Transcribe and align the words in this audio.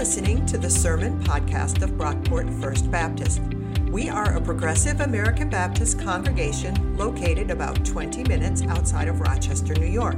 listening 0.00 0.40
to 0.46 0.56
the 0.56 0.70
Sermon 0.70 1.22
Podcast 1.24 1.82
of 1.82 1.90
Brockport 1.90 2.58
First 2.58 2.90
Baptist. 2.90 3.42
We 3.90 4.08
are 4.08 4.34
a 4.34 4.40
progressive 4.40 5.02
American 5.02 5.50
Baptist 5.50 6.00
congregation 6.00 6.96
located 6.96 7.50
about 7.50 7.84
20 7.84 8.24
minutes 8.24 8.62
outside 8.62 9.08
of 9.08 9.20
Rochester, 9.20 9.74
New 9.74 9.84
York. 9.84 10.16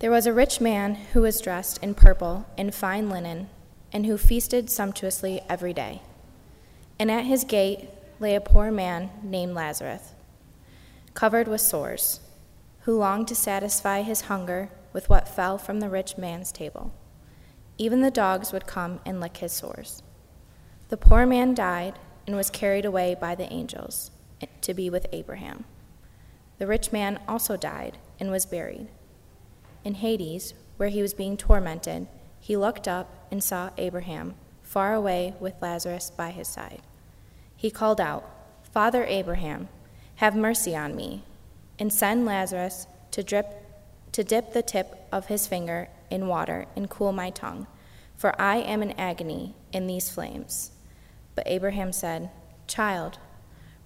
There 0.01 0.11
was 0.13 0.27
a 0.27 0.33
rich 0.33 0.61
man 0.61 0.95
who 1.13 1.23
was 1.23 1.41
dressed 1.41 1.83
in 1.83 1.95
purple 1.95 2.47
and 2.57 2.73
fine 2.73 3.11
linen, 3.11 3.49
and 3.93 4.07
who 4.07 4.17
feasted 4.17 4.71
sumptuously 4.71 5.41
every 5.49 5.73
day. 5.73 6.03
And 7.01 7.11
at 7.11 7.25
his 7.25 7.43
gate 7.43 7.89
lay 8.21 8.37
a 8.37 8.41
poor 8.41 8.71
man 8.71 9.11
named 9.25 9.55
Lazarus, 9.55 10.13
covered 11.15 11.49
with 11.49 11.61
sores, 11.61 12.21
who 12.83 12.97
longed 12.97 13.27
to 13.29 13.35
satisfy 13.35 14.03
his 14.03 14.23
hunger 14.23 14.71
with 14.93 15.09
what 15.09 15.27
fell 15.27 15.59
from 15.59 15.81
the 15.81 15.89
rich 15.89 16.17
man's 16.17 16.53
table. 16.53 16.93
Even 17.77 18.01
the 18.01 18.11
dogs 18.11 18.53
would 18.53 18.67
come 18.67 19.01
and 19.05 19.21
lick 19.21 19.39
his 19.39 19.53
sores. 19.53 20.05
The 20.91 20.97
poor 20.97 21.27
man 21.27 21.55
died 21.55 21.99
and 22.25 22.37
was 22.37 22.51
carried 22.51 22.85
away 22.85 23.17
by 23.21 23.35
the 23.35 23.53
angels 23.53 24.13
to 24.61 24.75
be 24.75 24.91
with 24.91 25.07
Abraham. 25.13 25.65
The 26.59 26.69
rich 26.69 26.93
man 26.93 27.19
also 27.27 27.57
died 27.57 27.99
and 28.21 28.31
was 28.31 28.47
buried. 28.47 28.89
In 29.85 29.95
Hades, 29.95 30.55
where 30.77 30.89
he 30.89 31.03
was 31.03 31.15
being 31.15 31.37
tormented, 31.37 32.07
he 32.41 32.57
looked 32.57 32.89
up 32.89 33.27
and 33.31 33.43
saw 33.43 33.71
Abraham 33.77 34.35
far 34.63 34.95
away 34.95 35.35
with 35.41 35.61
Lazarus 35.61 36.11
by 36.11 36.31
his 36.31 36.47
side. 36.47 36.83
He 37.57 37.71
called 37.71 38.01
out, 38.01 38.29
Father 38.73 39.05
Abraham, 39.05 39.69
have 40.17 40.37
mercy 40.37 40.77
on 40.77 40.95
me, 40.95 41.25
and 41.79 41.93
send 41.93 42.27
Lazarus 42.27 42.87
to, 43.13 43.23
drip, 43.23 43.65
to 44.13 44.23
dip 44.23 44.53
the 44.53 44.63
tip 44.63 45.07
of 45.11 45.27
his 45.27 45.47
finger 45.47 45.89
in 46.11 46.29
water 46.29 46.67
and 46.77 46.91
cool 46.91 47.13
my 47.13 47.31
tongue, 47.31 47.67
for 48.17 48.41
I 48.41 48.57
am 48.57 48.83
in 48.83 48.93
agony 48.93 49.55
in 49.73 49.87
these 49.87 50.11
flames. 50.11 50.73
But 51.35 51.47
Abraham 51.47 51.93
said, 51.93 52.31
Child, 52.67 53.19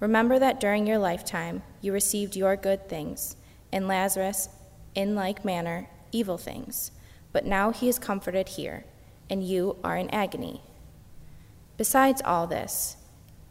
remember 0.01 0.39
that 0.39 0.59
during 0.59 0.87
your 0.87 0.99
lifetime 0.99 1.63
you 1.81 1.93
received 1.93 2.35
your 2.35 2.57
good 2.57 2.89
things, 2.89 3.37
and 3.71 3.87
Lazarus 3.87 4.49
in 4.95 5.15
like 5.15 5.45
manner 5.45 5.89
evil 6.13 6.39
things. 6.39 6.91
But 7.33 7.47
now 7.47 7.71
he 7.71 7.89
is 7.89 7.99
comforted 7.99 8.51
here, 8.51 8.85
and 9.31 9.43
you 9.43 9.77
are 9.83 9.97
in 9.97 10.11
agony. 10.11 10.61
Besides 11.77 12.23
all 12.25 12.47
this, 12.47 12.97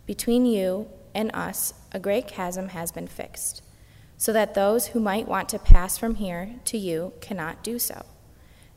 between 0.05 0.45
you 0.45 0.87
and 1.13 1.31
us 1.33 1.73
a 1.91 1.99
great 1.99 2.27
chasm 2.27 2.69
has 2.69 2.91
been 2.91 3.07
fixed, 3.07 3.63
so 4.17 4.31
that 4.31 4.53
those 4.53 4.87
who 4.87 4.99
might 4.99 5.27
want 5.27 5.49
to 5.49 5.59
pass 5.59 5.97
from 5.97 6.15
here 6.15 6.55
to 6.65 6.77
you 6.77 7.13
cannot 7.21 7.63
do 7.63 7.79
so, 7.79 8.05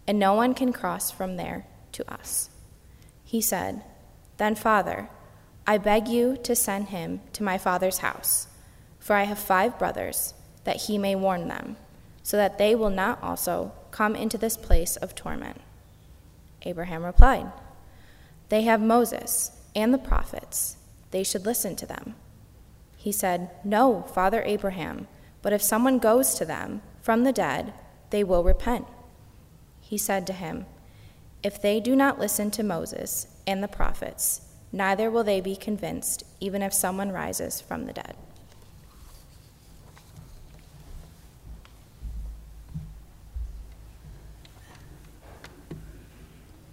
and 0.06 0.18
no 0.18 0.32
one 0.32 0.54
can 0.54 0.72
cross 0.72 1.10
from 1.10 1.36
there 1.36 1.66
to 1.92 2.10
us. 2.12 2.48
He 3.24 3.40
said, 3.40 3.82
Then, 4.38 4.54
Father, 4.54 5.10
I 5.66 5.78
beg 5.78 6.08
you 6.08 6.38
to 6.42 6.56
send 6.56 6.88
him 6.88 7.20
to 7.34 7.42
my 7.42 7.58
father's 7.58 7.98
house, 7.98 8.48
for 8.98 9.14
I 9.14 9.24
have 9.24 9.38
five 9.38 9.78
brothers, 9.78 10.34
that 10.64 10.82
he 10.82 10.96
may 10.96 11.14
warn 11.14 11.48
them 11.48 11.76
so 12.24 12.36
that 12.36 12.58
they 12.58 12.74
will 12.74 12.90
not 12.90 13.22
also 13.22 13.70
come 13.92 14.16
into 14.16 14.36
this 14.36 14.56
place 14.56 14.96
of 14.96 15.14
torment. 15.14 15.60
Abraham 16.62 17.04
replied, 17.04 17.52
They 18.48 18.62
have 18.62 18.80
Moses 18.80 19.52
and 19.76 19.94
the 19.94 19.98
prophets. 19.98 20.78
They 21.12 21.22
should 21.22 21.46
listen 21.46 21.76
to 21.76 21.86
them. 21.86 22.16
He 22.96 23.12
said, 23.12 23.50
No, 23.62 24.02
Father 24.02 24.42
Abraham, 24.44 25.06
but 25.42 25.52
if 25.52 25.62
someone 25.62 25.98
goes 25.98 26.34
to 26.34 26.46
them 26.46 26.80
from 27.02 27.22
the 27.22 27.32
dead, 27.32 27.74
they 28.08 28.24
will 28.24 28.42
repent. 28.42 28.86
He 29.80 29.98
said 29.98 30.26
to 30.26 30.32
him, 30.32 30.64
If 31.42 31.60
they 31.60 31.78
do 31.78 31.94
not 31.94 32.18
listen 32.18 32.50
to 32.52 32.62
Moses 32.62 33.26
and 33.46 33.62
the 33.62 33.68
prophets, 33.68 34.40
neither 34.72 35.10
will 35.10 35.24
they 35.24 35.42
be 35.42 35.54
convinced, 35.54 36.24
even 36.40 36.62
if 36.62 36.72
someone 36.72 37.12
rises 37.12 37.60
from 37.60 37.84
the 37.84 37.92
dead. 37.92 38.16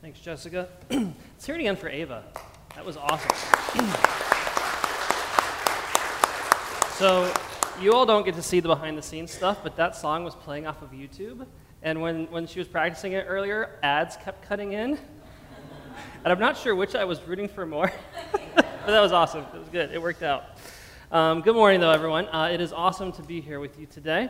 Thanks, 0.02 0.11
Jessica. 0.22 0.70
Let's 0.92 1.48
hear 1.48 1.56
it 1.56 1.62
again 1.62 1.76
for 1.76 1.90
Ava. 1.90 2.24
That 2.76 2.86
was 2.86 2.96
awesome. 2.96 3.32
so, 6.94 7.34
you 7.82 7.94
all 7.94 8.06
don't 8.06 8.24
get 8.24 8.36
to 8.36 8.44
see 8.44 8.60
the 8.60 8.68
behind 8.68 9.00
the 9.00 9.02
scenes 9.02 9.32
stuff, 9.32 9.62
but 9.64 9.76
that 9.78 9.96
song 9.96 10.24
was 10.24 10.36
playing 10.36 10.68
off 10.68 10.84
of 10.84 10.92
YouTube. 10.92 11.48
And 11.82 12.04
when, 12.04 12.28
when 12.28 12.46
she 12.46 12.60
was 12.60 12.68
practicing 12.68 13.14
it 13.14 13.26
earlier, 13.28 13.80
ads 13.82 14.16
kept 14.16 14.48
cutting 14.48 14.74
in. 14.74 15.00
And 16.24 16.32
I'm 16.32 16.40
not 16.40 16.56
sure 16.56 16.76
which 16.76 16.94
I 16.94 17.04
was 17.04 17.20
rooting 17.24 17.48
for 17.48 17.66
more, 17.66 17.92
but 18.32 18.86
that 18.86 19.02
was 19.02 19.12
awesome. 19.12 19.44
It 19.56 19.58
was 19.58 19.70
good. 19.70 19.92
It 19.92 20.00
worked 20.00 20.22
out. 20.22 20.44
Um, 21.12 21.42
good 21.42 21.56
morning, 21.56 21.82
though, 21.82 21.90
everyone. 21.90 22.28
Uh, 22.28 22.52
it 22.54 22.62
is 22.62 22.72
awesome 22.72 23.12
to 23.14 23.24
be 23.24 23.42
here 23.42 23.60
with 23.60 23.80
you 23.80 23.88
today. 23.88 24.30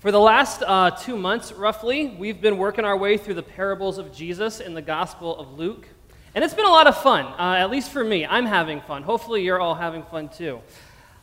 For 0.00 0.10
the 0.10 0.18
last 0.18 0.62
uh, 0.66 0.92
two 0.92 1.14
months, 1.14 1.52
roughly, 1.52 2.06
we've 2.06 2.40
been 2.40 2.56
working 2.56 2.86
our 2.86 2.96
way 2.96 3.18
through 3.18 3.34
the 3.34 3.42
parables 3.42 3.98
of 3.98 4.14
Jesus 4.14 4.58
in 4.58 4.72
the 4.72 4.80
Gospel 4.80 5.38
of 5.38 5.58
Luke. 5.58 5.86
And 6.34 6.42
it's 6.42 6.54
been 6.54 6.64
a 6.64 6.70
lot 6.70 6.86
of 6.86 6.96
fun, 6.96 7.26
uh, 7.26 7.58
at 7.58 7.68
least 7.68 7.90
for 7.90 8.02
me. 8.02 8.24
I'm 8.24 8.46
having 8.46 8.80
fun. 8.80 9.02
Hopefully, 9.02 9.42
you're 9.44 9.60
all 9.60 9.74
having 9.74 10.02
fun 10.04 10.30
too. 10.30 10.62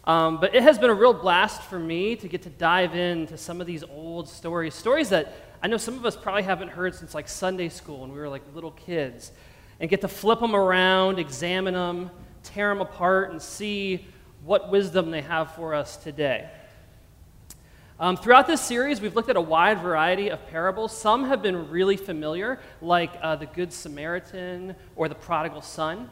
Um, 0.04 0.40
but 0.40 0.54
it 0.54 0.62
has 0.62 0.78
been 0.78 0.92
a 0.92 0.94
real 0.94 1.12
blast 1.12 1.64
for 1.64 1.80
me 1.80 2.16
to 2.18 2.28
get 2.28 2.44
to 2.44 2.52
dive 2.52 2.94
into 2.94 3.36
some 3.36 3.62
of 3.62 3.66
these 3.66 3.84
old 3.84 4.30
stories. 4.30 4.76
Stories 4.76 5.10
that 5.10 5.34
I 5.64 5.68
know 5.68 5.78
some 5.78 5.96
of 5.96 6.06
us 6.06 6.16
probably 6.16 6.44
haven't 6.44 6.70
heard 6.70 6.94
since 6.94 7.16
like 7.16 7.28
Sunday 7.28 7.70
school 7.70 8.02
when 8.02 8.12
we 8.12 8.20
were 8.20 8.30
like 8.30 8.44
little 8.54 8.70
kids. 8.74 9.32
And 9.80 9.90
get 9.90 10.02
to 10.02 10.08
flip 10.08 10.40
them 10.40 10.56
around, 10.56 11.18
examine 11.18 11.74
them, 11.74 12.12
tear 12.44 12.70
them 12.70 12.82
apart, 12.82 13.32
and 13.32 13.42
see 13.42 14.06
what 14.44 14.70
wisdom 14.70 15.10
they 15.10 15.22
have 15.22 15.56
for 15.56 15.74
us 15.74 15.98
today. 15.98 16.48
Um, 18.00 18.16
throughout 18.16 18.46
this 18.46 18.62
series, 18.62 19.02
we've 19.02 19.16
looked 19.16 19.30
at 19.30 19.38
a 19.38 19.42
wide 19.42 19.82
variety 19.82 20.30
of 20.30 20.46
parables. 20.50 20.96
Some 20.96 21.26
have 21.26 21.42
been 21.42 21.72
really 21.72 21.98
familiar, 21.98 22.60
like 22.80 23.10
uh, 23.24 23.38
the 23.38 23.48
Good 23.48 23.74
Samaritan 23.74 24.76
or 24.96 25.10
the 25.10 25.16
prodigal 25.16 25.64
son. 25.64 26.08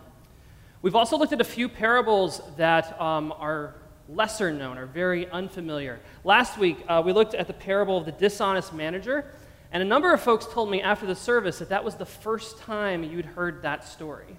We've 0.82 0.96
also 0.96 1.16
looked 1.16 1.34
at 1.34 1.42
a 1.42 1.44
few 1.44 1.70
parables 1.70 2.42
that 2.58 3.00
um, 3.00 3.32
are 3.38 3.76
lesser 4.10 4.52
known 4.52 4.80
or 4.80 4.88
very 4.88 5.30
unfamiliar. 5.30 6.00
Last 6.24 6.58
week, 6.58 6.84
uh, 6.88 7.04
we 7.06 7.14
looked 7.14 7.36
at 7.36 7.46
the 7.46 7.54
parable 7.54 8.00
of 8.00 8.06
the 8.08 8.14
dishonest 8.14 8.74
manager, 8.74 9.32
and 9.72 9.84
a 9.84 9.86
number 9.86 10.12
of 10.12 10.20
folks 10.22 10.48
told 10.48 10.72
me 10.72 10.82
after 10.82 11.06
the 11.06 11.16
service 11.16 11.60
that 11.60 11.70
that 11.70 11.84
was 11.84 11.94
the 11.94 12.06
first 12.06 12.58
time 12.58 13.04
you'd 13.04 13.26
heard 13.26 13.62
that 13.62 13.88
story, 13.88 14.38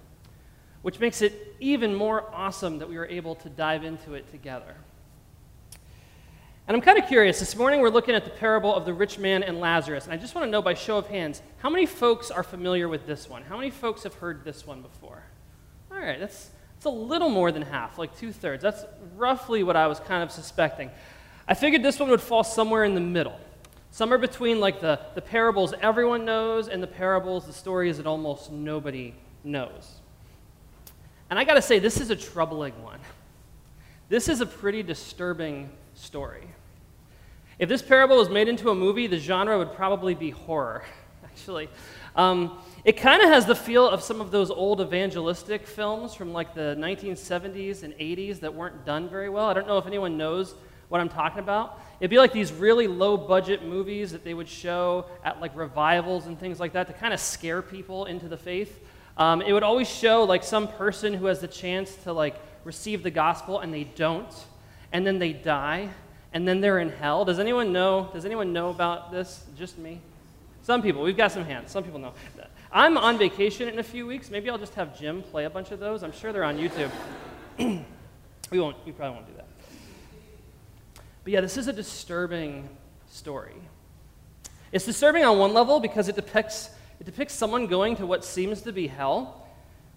which 0.82 0.98
makes 0.98 1.22
it 1.22 1.54
even 1.60 1.94
more 1.94 2.24
awesome 2.34 2.80
that 2.80 2.88
we 2.88 2.96
were 2.98 3.06
able 3.06 3.36
to 3.36 3.48
dive 3.48 3.84
into 3.84 4.14
it 4.14 4.28
together. 4.32 4.74
And 6.68 6.74
I'm 6.74 6.82
kind 6.82 6.98
of 6.98 7.06
curious. 7.06 7.38
This 7.38 7.54
morning 7.54 7.80
we're 7.80 7.90
looking 7.90 8.16
at 8.16 8.24
the 8.24 8.30
parable 8.30 8.74
of 8.74 8.84
the 8.84 8.92
rich 8.92 9.18
man 9.18 9.44
and 9.44 9.60
Lazarus. 9.60 10.04
And 10.04 10.12
I 10.12 10.16
just 10.16 10.34
want 10.34 10.48
to 10.48 10.50
know 10.50 10.60
by 10.60 10.74
show 10.74 10.98
of 10.98 11.06
hands, 11.06 11.40
how 11.58 11.70
many 11.70 11.86
folks 11.86 12.28
are 12.28 12.42
familiar 12.42 12.88
with 12.88 13.06
this 13.06 13.30
one? 13.30 13.42
How 13.42 13.56
many 13.56 13.70
folks 13.70 14.02
have 14.02 14.14
heard 14.14 14.44
this 14.44 14.66
one 14.66 14.82
before? 14.82 15.22
All 15.92 15.98
right, 15.98 16.18
that's, 16.18 16.50
that's 16.74 16.86
a 16.86 16.90
little 16.90 17.28
more 17.28 17.52
than 17.52 17.62
half, 17.62 17.98
like 17.98 18.18
two 18.18 18.32
thirds. 18.32 18.64
That's 18.64 18.84
roughly 19.14 19.62
what 19.62 19.76
I 19.76 19.86
was 19.86 20.00
kind 20.00 20.24
of 20.24 20.32
suspecting. 20.32 20.90
I 21.46 21.54
figured 21.54 21.84
this 21.84 22.00
one 22.00 22.10
would 22.10 22.20
fall 22.20 22.42
somewhere 22.42 22.82
in 22.82 22.96
the 22.96 23.00
middle, 23.00 23.38
somewhere 23.92 24.18
between 24.18 24.58
like 24.58 24.80
the, 24.80 24.98
the 25.14 25.22
parables 25.22 25.72
everyone 25.80 26.24
knows 26.24 26.66
and 26.66 26.82
the 26.82 26.88
parables, 26.88 27.46
the 27.46 27.52
stories 27.52 27.98
that 27.98 28.08
almost 28.08 28.50
nobody 28.50 29.14
knows. 29.44 30.00
And 31.30 31.38
I 31.38 31.44
got 31.44 31.54
to 31.54 31.62
say, 31.62 31.78
this 31.78 32.00
is 32.00 32.10
a 32.10 32.16
troubling 32.16 32.82
one. 32.82 32.98
This 34.08 34.28
is 34.28 34.40
a 34.40 34.46
pretty 34.46 34.82
disturbing 34.82 35.70
story. 35.94 36.48
If 37.58 37.70
this 37.70 37.80
parable 37.80 38.18
was 38.18 38.28
made 38.28 38.48
into 38.48 38.68
a 38.68 38.74
movie, 38.74 39.06
the 39.06 39.18
genre 39.18 39.56
would 39.56 39.72
probably 39.72 40.14
be 40.14 40.28
horror, 40.28 40.84
actually. 41.24 41.70
Um, 42.14 42.58
it 42.84 42.98
kind 42.98 43.22
of 43.22 43.30
has 43.30 43.46
the 43.46 43.54
feel 43.54 43.88
of 43.88 44.02
some 44.02 44.20
of 44.20 44.30
those 44.30 44.50
old 44.50 44.82
evangelistic 44.82 45.66
films 45.66 46.14
from 46.14 46.34
like 46.34 46.54
the 46.54 46.76
1970s 46.78 47.82
and 47.82 47.94
80s 47.94 48.40
that 48.40 48.54
weren't 48.54 48.84
done 48.84 49.08
very 49.08 49.30
well. 49.30 49.46
I 49.46 49.54
don't 49.54 49.66
know 49.66 49.78
if 49.78 49.86
anyone 49.86 50.18
knows 50.18 50.54
what 50.88 51.00
I'm 51.00 51.08
talking 51.08 51.38
about. 51.38 51.80
It'd 51.98 52.10
be 52.10 52.18
like 52.18 52.32
these 52.32 52.52
really 52.52 52.88
low 52.88 53.16
budget 53.16 53.64
movies 53.64 54.12
that 54.12 54.22
they 54.22 54.34
would 54.34 54.48
show 54.48 55.06
at 55.24 55.40
like 55.40 55.56
revivals 55.56 56.26
and 56.26 56.38
things 56.38 56.60
like 56.60 56.74
that 56.74 56.86
to 56.88 56.92
kind 56.92 57.14
of 57.14 57.20
scare 57.20 57.62
people 57.62 58.04
into 58.04 58.28
the 58.28 58.36
faith. 58.36 58.84
Um, 59.16 59.40
it 59.40 59.54
would 59.54 59.62
always 59.62 59.88
show 59.88 60.24
like 60.24 60.44
some 60.44 60.68
person 60.68 61.14
who 61.14 61.24
has 61.24 61.40
the 61.40 61.48
chance 61.48 61.96
to 62.04 62.12
like 62.12 62.36
receive 62.64 63.02
the 63.02 63.10
gospel 63.10 63.60
and 63.60 63.72
they 63.72 63.84
don't, 63.84 64.32
and 64.92 65.06
then 65.06 65.18
they 65.18 65.32
die, 65.32 65.88
and 66.36 66.46
then 66.46 66.60
they're 66.60 66.80
in 66.80 66.90
hell. 66.90 67.24
Does 67.24 67.38
anyone 67.38 67.72
know? 67.72 68.10
Does 68.12 68.26
anyone 68.26 68.52
know 68.52 68.68
about 68.68 69.10
this? 69.10 69.42
Just 69.56 69.78
me? 69.78 70.02
Some 70.64 70.82
people. 70.82 71.02
We've 71.02 71.16
got 71.16 71.32
some 71.32 71.46
hands. 71.46 71.70
Some 71.70 71.82
people 71.82 71.98
know. 71.98 72.12
I'm 72.70 72.98
on 72.98 73.16
vacation 73.16 73.70
in 73.70 73.78
a 73.78 73.82
few 73.82 74.06
weeks. 74.06 74.30
Maybe 74.30 74.50
I'll 74.50 74.58
just 74.58 74.74
have 74.74 74.98
Jim 74.98 75.22
play 75.22 75.46
a 75.46 75.50
bunch 75.50 75.70
of 75.70 75.80
those. 75.80 76.02
I'm 76.02 76.12
sure 76.12 76.34
they're 76.34 76.44
on 76.44 76.58
YouTube. 76.58 76.90
we 77.58 78.60
won't. 78.60 78.76
We 78.84 78.92
probably 78.92 79.14
won't 79.16 79.26
do 79.28 79.32
that. 79.38 79.46
But 81.24 81.32
yeah, 81.32 81.40
this 81.40 81.56
is 81.56 81.68
a 81.68 81.72
disturbing 81.72 82.68
story. 83.08 83.54
It's 84.72 84.84
disturbing 84.84 85.24
on 85.24 85.38
one 85.38 85.54
level 85.54 85.80
because 85.80 86.06
it 86.06 86.16
depicts 86.16 86.68
it 87.00 87.04
depicts 87.04 87.32
someone 87.32 87.66
going 87.66 87.96
to 87.96 88.04
what 88.04 88.26
seems 88.26 88.60
to 88.62 88.72
be 88.72 88.88
hell. 88.88 89.48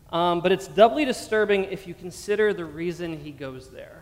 Um, 0.10 0.40
but 0.40 0.54
it's 0.54 0.70
doubly 0.70 1.04
disturbing 1.04 1.66
if 1.66 1.86
you 1.86 1.94
consider 1.94 2.54
the 2.54 2.64
reason 2.64 3.20
he 3.20 3.32
goes 3.32 3.72
there. 3.72 3.99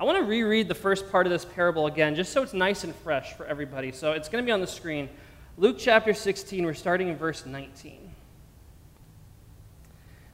I 0.00 0.04
want 0.04 0.16
to 0.16 0.24
reread 0.24 0.66
the 0.66 0.74
first 0.74 1.10
part 1.10 1.26
of 1.26 1.30
this 1.30 1.44
parable 1.44 1.86
again, 1.86 2.14
just 2.14 2.32
so 2.32 2.42
it's 2.42 2.54
nice 2.54 2.84
and 2.84 2.94
fresh 2.94 3.34
for 3.34 3.44
everybody. 3.44 3.92
So 3.92 4.12
it's 4.12 4.30
going 4.30 4.42
to 4.42 4.46
be 4.46 4.50
on 4.50 4.62
the 4.62 4.66
screen. 4.66 5.10
Luke 5.58 5.76
chapter 5.78 6.14
16, 6.14 6.64
we're 6.64 6.72
starting 6.72 7.08
in 7.08 7.16
verse 7.18 7.44
19. 7.44 8.10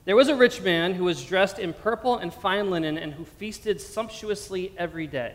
There 0.04 0.14
was 0.14 0.28
a 0.28 0.36
rich 0.36 0.62
man 0.62 0.94
who 0.94 1.02
was 1.02 1.24
dressed 1.24 1.58
in 1.58 1.72
purple 1.72 2.16
and 2.16 2.32
fine 2.32 2.70
linen 2.70 2.96
and 2.96 3.12
who 3.12 3.24
feasted 3.24 3.80
sumptuously 3.80 4.72
every 4.78 5.08
day. 5.08 5.34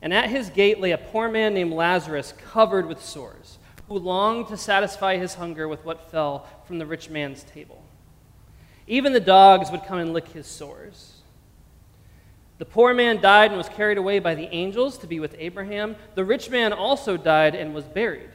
And 0.00 0.14
at 0.14 0.30
his 0.30 0.48
gate 0.48 0.80
lay 0.80 0.92
a 0.92 0.98
poor 0.98 1.30
man 1.30 1.52
named 1.52 1.74
Lazarus, 1.74 2.32
covered 2.50 2.86
with 2.86 3.04
sores, 3.04 3.58
who 3.88 3.98
longed 3.98 4.48
to 4.48 4.56
satisfy 4.56 5.18
his 5.18 5.34
hunger 5.34 5.68
with 5.68 5.84
what 5.84 6.10
fell 6.10 6.46
from 6.64 6.78
the 6.78 6.86
rich 6.86 7.10
man's 7.10 7.42
table. 7.42 7.84
Even 8.86 9.12
the 9.12 9.20
dogs 9.20 9.70
would 9.70 9.84
come 9.84 9.98
and 9.98 10.14
lick 10.14 10.28
his 10.28 10.46
sores. 10.46 11.17
The 12.58 12.64
poor 12.64 12.92
man 12.92 13.20
died 13.20 13.50
and 13.50 13.56
was 13.56 13.68
carried 13.68 13.98
away 13.98 14.18
by 14.18 14.34
the 14.34 14.52
angels 14.52 14.98
to 14.98 15.06
be 15.06 15.20
with 15.20 15.36
Abraham. 15.38 15.96
The 16.14 16.24
rich 16.24 16.50
man 16.50 16.72
also 16.72 17.16
died 17.16 17.54
and 17.54 17.72
was 17.74 17.84
buried. 17.84 18.30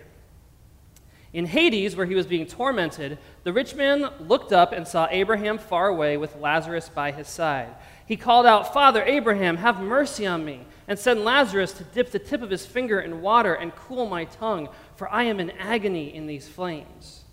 In 1.33 1.45
Hades, 1.45 1.95
where 1.95 2.05
he 2.05 2.15
was 2.15 2.27
being 2.27 2.45
tormented, 2.45 3.17
the 3.43 3.51
rich 3.51 3.75
man 3.75 4.09
looked 4.19 4.53
up 4.53 4.71
and 4.71 4.87
saw 4.87 5.07
Abraham 5.09 5.57
far 5.57 5.87
away 5.87 6.15
with 6.15 6.35
Lazarus 6.37 6.89
by 6.89 7.11
his 7.11 7.27
side. 7.27 7.73
He 8.05 8.15
called 8.15 8.45
out, 8.45 8.73
Father 8.73 9.03
Abraham, 9.03 9.57
have 9.57 9.81
mercy 9.81 10.27
on 10.27 10.45
me, 10.45 10.61
and 10.87 10.97
send 10.97 11.25
Lazarus 11.25 11.73
to 11.73 11.83
dip 11.83 12.11
the 12.11 12.19
tip 12.19 12.41
of 12.41 12.49
his 12.49 12.65
finger 12.65 12.99
in 12.99 13.21
water 13.21 13.55
and 13.55 13.75
cool 13.75 14.05
my 14.05 14.25
tongue, 14.25 14.69
for 14.95 15.09
I 15.09 15.23
am 15.23 15.39
in 15.39 15.51
agony 15.51 16.13
in 16.13 16.27
these 16.27 16.47
flames. 16.47 17.23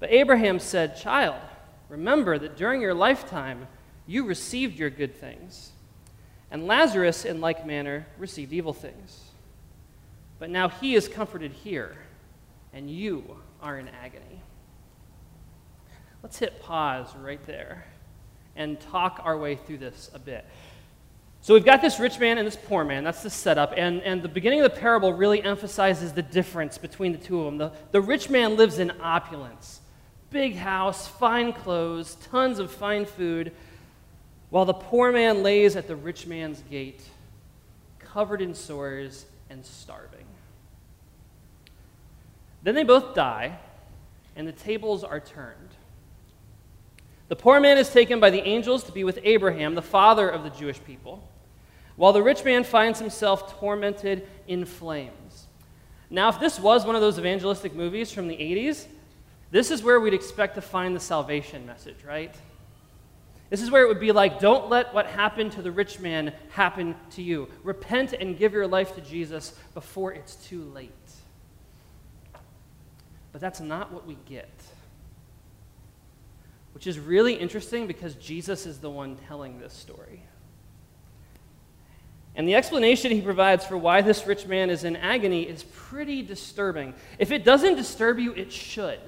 But 0.00 0.10
Abraham 0.10 0.58
said, 0.58 0.96
Child, 0.96 1.40
remember 1.88 2.38
that 2.38 2.56
during 2.56 2.80
your 2.80 2.94
lifetime 2.94 3.68
you 4.10 4.24
received 4.24 4.76
your 4.76 4.90
good 4.90 5.14
things, 5.14 5.70
and 6.50 6.66
Lazarus, 6.66 7.24
in 7.24 7.40
like 7.40 7.64
manner, 7.64 8.08
received 8.18 8.52
evil 8.52 8.72
things. 8.72 9.20
But 10.40 10.50
now 10.50 10.68
he 10.68 10.96
is 10.96 11.06
comforted 11.06 11.52
here 11.52 11.96
and 12.72 12.90
you 12.90 13.36
are 13.62 13.78
in 13.78 13.88
agony. 13.88 14.42
Let's 16.24 16.38
hit 16.38 16.60
pause 16.60 17.14
right 17.14 17.44
there 17.46 17.86
and 18.56 18.80
talk 18.80 19.20
our 19.22 19.38
way 19.38 19.54
through 19.54 19.78
this 19.78 20.10
a 20.12 20.18
bit. 20.18 20.44
So 21.40 21.54
we've 21.54 21.64
got 21.64 21.80
this 21.80 22.00
rich 22.00 22.18
man 22.18 22.36
and 22.36 22.46
this 22.46 22.56
poor 22.56 22.84
man. 22.84 23.04
That's 23.04 23.22
the 23.22 23.30
setup. 23.30 23.74
And, 23.76 24.02
and 24.02 24.22
the 24.22 24.28
beginning 24.28 24.60
of 24.60 24.74
the 24.74 24.80
parable 24.80 25.12
really 25.12 25.42
emphasizes 25.42 26.12
the 26.12 26.22
difference 26.22 26.78
between 26.78 27.12
the 27.12 27.18
two 27.18 27.38
of 27.38 27.44
them. 27.44 27.58
The, 27.58 27.72
the 27.92 28.00
rich 28.00 28.28
man 28.28 28.56
lives 28.56 28.80
in 28.80 28.90
opulence 29.00 29.80
big 30.30 30.54
house, 30.54 31.08
fine 31.08 31.52
clothes, 31.52 32.14
tons 32.30 32.60
of 32.60 32.70
fine 32.70 33.04
food, 33.04 33.52
while 34.50 34.64
the 34.64 34.74
poor 34.74 35.12
man 35.12 35.42
lays 35.42 35.76
at 35.76 35.86
the 35.86 35.96
rich 35.96 36.26
man's 36.26 36.62
gate, 36.70 37.02
covered 37.98 38.42
in 38.42 38.54
sores 38.54 39.26
and 39.48 39.64
starving. 39.64 40.26
Then 42.62 42.74
they 42.74 42.82
both 42.82 43.14
die, 43.14 43.58
and 44.36 44.46
the 44.46 44.52
tables 44.52 45.02
are 45.02 45.20
turned. 45.20 45.70
The 47.28 47.36
poor 47.36 47.60
man 47.60 47.78
is 47.78 47.90
taken 47.90 48.18
by 48.18 48.30
the 48.30 48.42
angels 48.42 48.82
to 48.84 48.92
be 48.92 49.04
with 49.04 49.20
Abraham, 49.22 49.76
the 49.76 49.82
father 49.82 50.28
of 50.28 50.42
the 50.42 50.50
Jewish 50.50 50.82
people, 50.84 51.26
while 51.94 52.12
the 52.12 52.22
rich 52.22 52.44
man 52.44 52.64
finds 52.64 52.98
himself 52.98 53.58
tormented 53.60 54.26
in 54.48 54.64
flames. 54.64 55.46
Now, 56.10 56.28
if 56.28 56.40
this 56.40 56.58
was 56.58 56.84
one 56.84 56.96
of 56.96 57.00
those 57.00 57.20
evangelistic 57.20 57.72
movies 57.72 58.10
from 58.10 58.26
the 58.26 58.36
80s, 58.36 58.86
this 59.52 59.70
is 59.70 59.82
where 59.82 60.00
we'd 60.00 60.14
expect 60.14 60.56
to 60.56 60.60
find 60.60 60.94
the 60.94 61.00
salvation 61.00 61.64
message, 61.66 62.02
right? 62.04 62.34
This 63.50 63.60
is 63.60 63.70
where 63.70 63.82
it 63.82 63.88
would 63.88 64.00
be 64.00 64.12
like, 64.12 64.38
don't 64.38 64.70
let 64.70 64.94
what 64.94 65.06
happened 65.06 65.52
to 65.52 65.62
the 65.62 65.72
rich 65.72 65.98
man 65.98 66.32
happen 66.50 66.94
to 67.10 67.22
you. 67.22 67.48
Repent 67.64 68.12
and 68.12 68.38
give 68.38 68.52
your 68.52 68.68
life 68.68 68.94
to 68.94 69.00
Jesus 69.00 69.52
before 69.74 70.12
it's 70.12 70.36
too 70.36 70.62
late. 70.72 70.90
But 73.32 73.40
that's 73.40 73.60
not 73.60 73.92
what 73.92 74.06
we 74.06 74.16
get. 74.24 74.48
Which 76.74 76.86
is 76.86 77.00
really 77.00 77.34
interesting 77.34 77.88
because 77.88 78.14
Jesus 78.14 78.66
is 78.66 78.78
the 78.78 78.90
one 78.90 79.16
telling 79.26 79.58
this 79.58 79.72
story. 79.72 80.22
And 82.36 82.46
the 82.46 82.54
explanation 82.54 83.10
he 83.10 83.20
provides 83.20 83.64
for 83.66 83.76
why 83.76 84.02
this 84.02 84.26
rich 84.26 84.46
man 84.46 84.70
is 84.70 84.84
in 84.84 84.94
agony 84.94 85.42
is 85.42 85.64
pretty 85.64 86.22
disturbing. 86.22 86.94
If 87.18 87.32
it 87.32 87.44
doesn't 87.44 87.74
disturb 87.74 88.20
you, 88.20 88.32
it 88.32 88.52
should. 88.52 89.00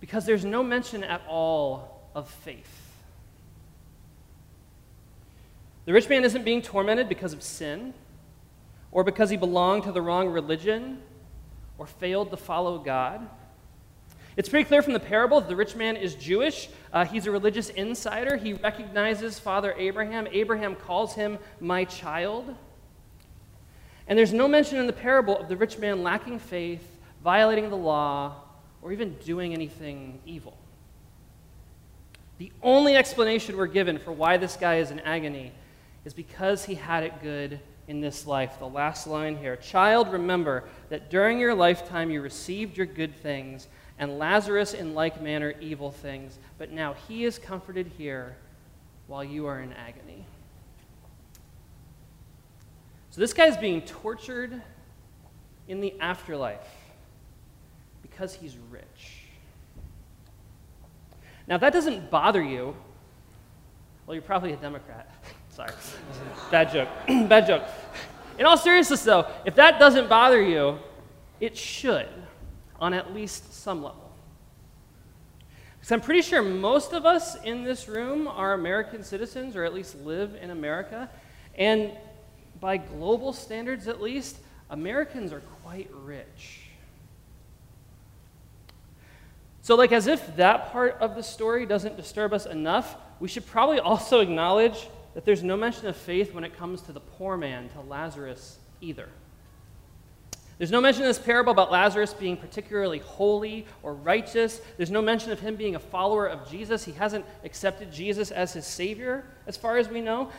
Because 0.00 0.24
there's 0.24 0.44
no 0.44 0.62
mention 0.62 1.04
at 1.04 1.20
all 1.28 2.10
of 2.14 2.28
faith. 2.28 2.73
The 5.86 5.92
rich 5.92 6.08
man 6.08 6.24
isn't 6.24 6.44
being 6.44 6.62
tormented 6.62 7.08
because 7.08 7.32
of 7.32 7.42
sin 7.42 7.92
or 8.90 9.04
because 9.04 9.28
he 9.28 9.36
belonged 9.36 9.84
to 9.84 9.92
the 9.92 10.00
wrong 10.00 10.28
religion 10.28 11.02
or 11.76 11.86
failed 11.86 12.30
to 12.30 12.36
follow 12.36 12.78
God. 12.78 13.28
It's 14.36 14.48
pretty 14.48 14.64
clear 14.64 14.82
from 14.82 14.94
the 14.94 15.00
parable 15.00 15.40
that 15.40 15.48
the 15.48 15.56
rich 15.56 15.76
man 15.76 15.96
is 15.96 16.14
Jewish. 16.14 16.68
Uh, 16.92 17.04
he's 17.04 17.26
a 17.26 17.30
religious 17.30 17.68
insider. 17.68 18.36
He 18.36 18.54
recognizes 18.54 19.38
Father 19.38 19.74
Abraham. 19.76 20.26
Abraham 20.32 20.74
calls 20.74 21.14
him 21.14 21.38
my 21.60 21.84
child. 21.84 22.54
And 24.08 24.18
there's 24.18 24.32
no 24.32 24.48
mention 24.48 24.78
in 24.78 24.86
the 24.86 24.92
parable 24.92 25.38
of 25.38 25.48
the 25.48 25.56
rich 25.56 25.78
man 25.78 26.02
lacking 26.02 26.38
faith, 26.38 26.84
violating 27.22 27.70
the 27.70 27.76
law, 27.76 28.34
or 28.82 28.92
even 28.92 29.14
doing 29.24 29.52
anything 29.52 30.18
evil. 30.26 30.56
The 32.38 32.50
only 32.62 32.96
explanation 32.96 33.56
we're 33.56 33.66
given 33.66 33.98
for 33.98 34.12
why 34.12 34.36
this 34.36 34.56
guy 34.56 34.76
is 34.76 34.90
in 34.90 34.98
agony 35.00 35.52
is 36.04 36.14
because 36.14 36.64
he 36.64 36.74
had 36.74 37.02
it 37.02 37.22
good 37.22 37.60
in 37.88 38.00
this 38.00 38.26
life. 38.26 38.58
The 38.58 38.68
last 38.68 39.06
line 39.06 39.36
here 39.36 39.56
Child, 39.56 40.12
remember 40.12 40.64
that 40.88 41.10
during 41.10 41.38
your 41.38 41.54
lifetime 41.54 42.10
you 42.10 42.20
received 42.20 42.76
your 42.76 42.86
good 42.86 43.14
things, 43.16 43.68
and 43.98 44.18
Lazarus 44.18 44.74
in 44.74 44.94
like 44.94 45.22
manner 45.22 45.54
evil 45.60 45.90
things, 45.90 46.38
but 46.58 46.70
now 46.70 46.94
he 47.06 47.24
is 47.24 47.38
comforted 47.38 47.86
here 47.98 48.36
while 49.06 49.22
you 49.22 49.46
are 49.46 49.60
in 49.60 49.72
agony. 49.72 50.24
So 53.10 53.20
this 53.20 53.32
guy 53.32 53.46
is 53.46 53.56
being 53.56 53.82
tortured 53.82 54.60
in 55.68 55.80
the 55.80 55.94
afterlife 56.00 56.66
because 58.02 58.34
he's 58.34 58.56
rich. 58.70 59.22
Now, 61.46 61.56
if 61.56 61.60
that 61.60 61.72
doesn't 61.72 62.10
bother 62.10 62.42
you, 62.42 62.74
well, 64.06 64.14
you're 64.14 64.22
probably 64.22 64.52
a 64.52 64.56
Democrat. 64.56 65.12
Sorry. 65.54 65.70
Bad 66.50 66.72
joke. 66.72 66.88
Bad 67.28 67.46
joke. 67.46 67.62
In 68.40 68.46
all 68.46 68.56
seriousness, 68.56 69.04
though, 69.04 69.26
if 69.44 69.54
that 69.54 69.78
doesn't 69.78 70.08
bother 70.08 70.42
you, 70.42 70.80
it 71.38 71.56
should 71.56 72.08
on 72.80 72.92
at 72.92 73.14
least 73.14 73.54
some 73.54 73.80
level. 73.84 74.10
Because 75.78 75.92
I'm 75.92 76.00
pretty 76.00 76.22
sure 76.22 76.42
most 76.42 76.92
of 76.92 77.06
us 77.06 77.36
in 77.44 77.62
this 77.62 77.88
room 77.88 78.26
are 78.26 78.54
American 78.54 79.04
citizens 79.04 79.54
or 79.54 79.62
at 79.62 79.72
least 79.72 79.94
live 80.04 80.34
in 80.42 80.50
America. 80.50 81.08
And 81.56 81.92
by 82.60 82.76
global 82.76 83.32
standards, 83.32 83.86
at 83.86 84.02
least, 84.02 84.38
Americans 84.70 85.32
are 85.32 85.42
quite 85.62 85.88
rich. 86.02 86.62
So, 89.62 89.76
like, 89.76 89.92
as 89.92 90.08
if 90.08 90.34
that 90.36 90.72
part 90.72 90.96
of 91.00 91.14
the 91.14 91.22
story 91.22 91.64
doesn't 91.64 91.96
disturb 91.96 92.32
us 92.32 92.44
enough, 92.44 92.96
we 93.20 93.28
should 93.28 93.46
probably 93.46 93.78
also 93.78 94.18
acknowledge 94.18 94.88
that 95.14 95.24
there's 95.24 95.42
no 95.42 95.56
mention 95.56 95.86
of 95.86 95.96
faith 95.96 96.34
when 96.34 96.44
it 96.44 96.56
comes 96.56 96.82
to 96.82 96.92
the 96.92 97.00
poor 97.00 97.36
man, 97.36 97.68
to 97.70 97.80
Lazarus 97.80 98.58
either. 98.80 99.08
There's 100.58 100.70
no 100.70 100.80
mention 100.80 101.02
in 101.02 101.08
this 101.08 101.18
parable 101.18 101.50
about 101.50 101.72
Lazarus 101.72 102.14
being 102.14 102.36
particularly 102.36 103.00
holy 103.00 103.66
or 103.82 103.94
righteous. 103.94 104.60
There's 104.76 104.90
no 104.90 105.02
mention 105.02 105.32
of 105.32 105.40
him 105.40 105.56
being 105.56 105.74
a 105.74 105.80
follower 105.80 106.26
of 106.26 106.48
Jesus. 106.48 106.84
He 106.84 106.92
hasn't 106.92 107.24
accepted 107.42 107.92
Jesus 107.92 108.30
as 108.30 108.52
his 108.52 108.64
Savior, 108.64 109.24
as 109.48 109.56
far 109.56 109.78
as 109.78 109.88
we 109.88 110.00
know. 110.00 110.30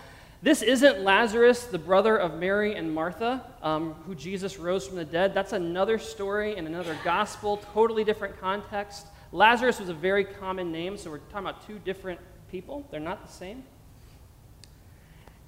This 0.41 0.61
isn't 0.61 1.01
Lazarus, 1.01 1.65
the 1.65 1.79
brother 1.79 2.15
of 2.15 2.39
Mary 2.39 2.75
and 2.75 2.93
Martha, 2.93 3.43
um, 3.61 3.93
who 4.05 4.15
Jesus 4.15 4.57
rose 4.57 4.87
from 4.87 4.95
the 4.97 5.05
dead. 5.05 5.33
That's 5.33 5.53
another 5.53 5.97
story 5.97 6.55
in 6.55 6.65
another 6.67 6.97
gospel, 7.03 7.57
totally 7.73 8.03
different 8.03 8.39
context. 8.39 9.07
Lazarus 9.31 9.79
was 9.79 9.89
a 9.89 9.93
very 9.93 10.23
common 10.23 10.71
name, 10.71 10.97
so 10.97 11.09
we're 11.09 11.17
talking 11.17 11.47
about 11.47 11.65
two 11.65 11.79
different 11.79 12.19
people. 12.51 12.87
They're 12.91 12.99
not 12.99 13.25
the 13.25 13.31
same. 13.31 13.63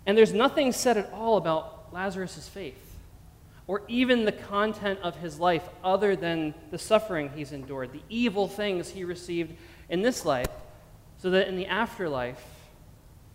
And 0.07 0.17
there's 0.17 0.33
nothing 0.33 0.71
said 0.71 0.97
at 0.97 1.11
all 1.13 1.37
about 1.37 1.93
Lazarus' 1.93 2.47
faith 2.47 2.95
or 3.67 3.83
even 3.89 4.23
the 4.23 4.31
content 4.31 4.99
of 5.03 5.17
his 5.17 5.39
life 5.39 5.67
other 5.83 6.15
than 6.15 6.53
the 6.71 6.77
suffering 6.77 7.29
he's 7.35 7.51
endured, 7.51 7.91
the 7.91 8.01
evil 8.09 8.47
things 8.47 8.89
he 8.89 9.03
received 9.03 9.53
in 9.89 10.01
this 10.01 10.25
life, 10.25 10.47
so 11.17 11.29
that 11.31 11.49
in 11.49 11.57
the 11.57 11.65
afterlife, 11.65 12.41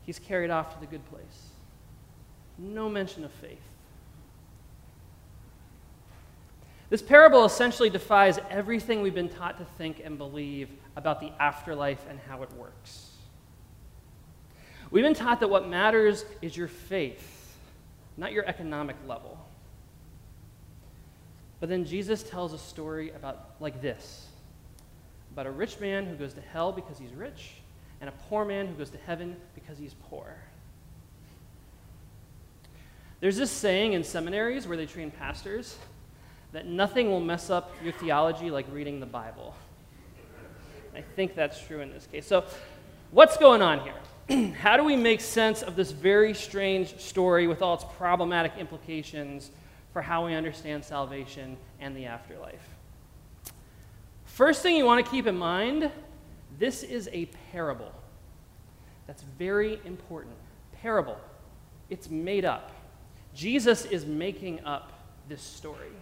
he's 0.07 0.19
carried 0.19 0.51
off 0.51 0.75
to 0.75 0.81
the 0.81 0.87
good 0.87 1.05
place. 1.11 1.49
No 2.57 2.89
mention 2.89 3.25
of 3.25 3.33
faith. 3.33 3.61
This 6.89 7.03
parable 7.03 7.45
essentially 7.45 7.91
defies 7.91 8.39
everything 8.51 9.03
we've 9.03 9.15
been 9.15 9.29
taught 9.29 9.59
to 9.59 9.65
think 9.77 10.01
and 10.03 10.17
believe 10.17 10.69
about 10.97 11.21
the 11.21 11.33
afterlife 11.39 12.05
and 12.09 12.19
how 12.29 12.43
it 12.43 12.53
works. 12.53 13.02
We've 14.93 15.03
been 15.03 15.15
taught 15.15 15.41
that 15.41 15.49
what 15.49 15.69
matters 15.69 16.25
is 16.43 16.55
your 16.57 16.69
faith, 16.69 17.57
not 18.19 18.33
your 18.33 18.45
economic 18.47 18.97
level. 19.09 19.39
But 21.61 21.71
then 21.71 21.87
Jesus 21.87 22.23
tells 22.23 22.53
a 22.53 22.59
story 22.59 23.11
about 23.11 23.53
like 23.59 23.81
this 23.81 24.29
about 25.33 25.47
a 25.47 25.51
rich 25.51 25.81
man 25.81 26.05
who 26.05 26.15
goes 26.15 26.35
to 26.35 26.43
hell 26.43 26.73
because 26.73 26.99
he's 26.99 27.15
rich, 27.15 27.53
and 28.03 28.11
a 28.11 28.13
poor 28.29 28.45
man 28.45 28.67
who 28.67 28.75
goes 28.75 28.91
to 28.91 28.99
heaven 29.07 29.35
because 29.55 29.79
he's 29.79 29.95
poor. 30.11 30.37
There's 33.21 33.39
this 33.39 33.51
saying 33.51 33.95
in 33.95 34.05
seminaries 34.05 34.67
where 34.67 34.77
they 34.77 34.85
train 34.85 35.11
pastors 35.11 35.79
that 36.53 36.67
nothing 36.67 37.09
will 37.09 37.21
mess 37.21 37.49
up 37.49 37.73
your 37.83 37.95
theology 37.95 38.51
like 38.51 38.67
reading 38.71 39.01
the 39.01 39.07
Bible. 39.07 39.55
I 40.95 41.01
think 41.01 41.35
that's 41.35 41.65
true 41.67 41.81
in 41.81 41.91
this 41.91 42.07
case. 42.13 42.27
So, 42.27 42.45
what's 43.11 43.39
going 43.39 43.63
on 43.63 43.81
here? 43.81 43.95
How 44.59 44.77
do 44.77 44.85
we 44.85 44.97
make 44.97 45.21
sense 45.21 45.63
of 45.63 45.77
this 45.77 45.91
very 45.91 46.35
strange 46.35 46.99
story 46.99 47.47
with 47.47 47.63
all 47.63 47.75
its 47.75 47.85
problematic 47.97 48.53
implications 48.59 49.51
for 49.93 50.01
how 50.01 50.27
we 50.27 50.35
understand 50.35 50.85
salvation 50.85 51.57
and 51.81 51.97
the 51.97 52.07
afterlife. 52.07 52.67
First 54.25 54.63
thing 54.63 54.77
you 54.77 54.87
want 54.87 55.05
to 55.05 55.11
keep 55.11 55.27
in 55.27 55.37
mind 55.37 55.91
this 56.59 56.83
is 56.83 57.09
a 57.13 57.27
parable. 57.51 57.91
That's 59.07 59.23
very 59.23 59.81
important. 59.85 60.35
Parable. 60.81 61.19
It's 61.91 62.11
made 62.11 62.45
up. 62.45 62.73
Jesus 63.35 63.85
is 63.87 64.07
making 64.07 64.65
up 64.65 64.93
this 65.29 65.43
story. 65.43 65.93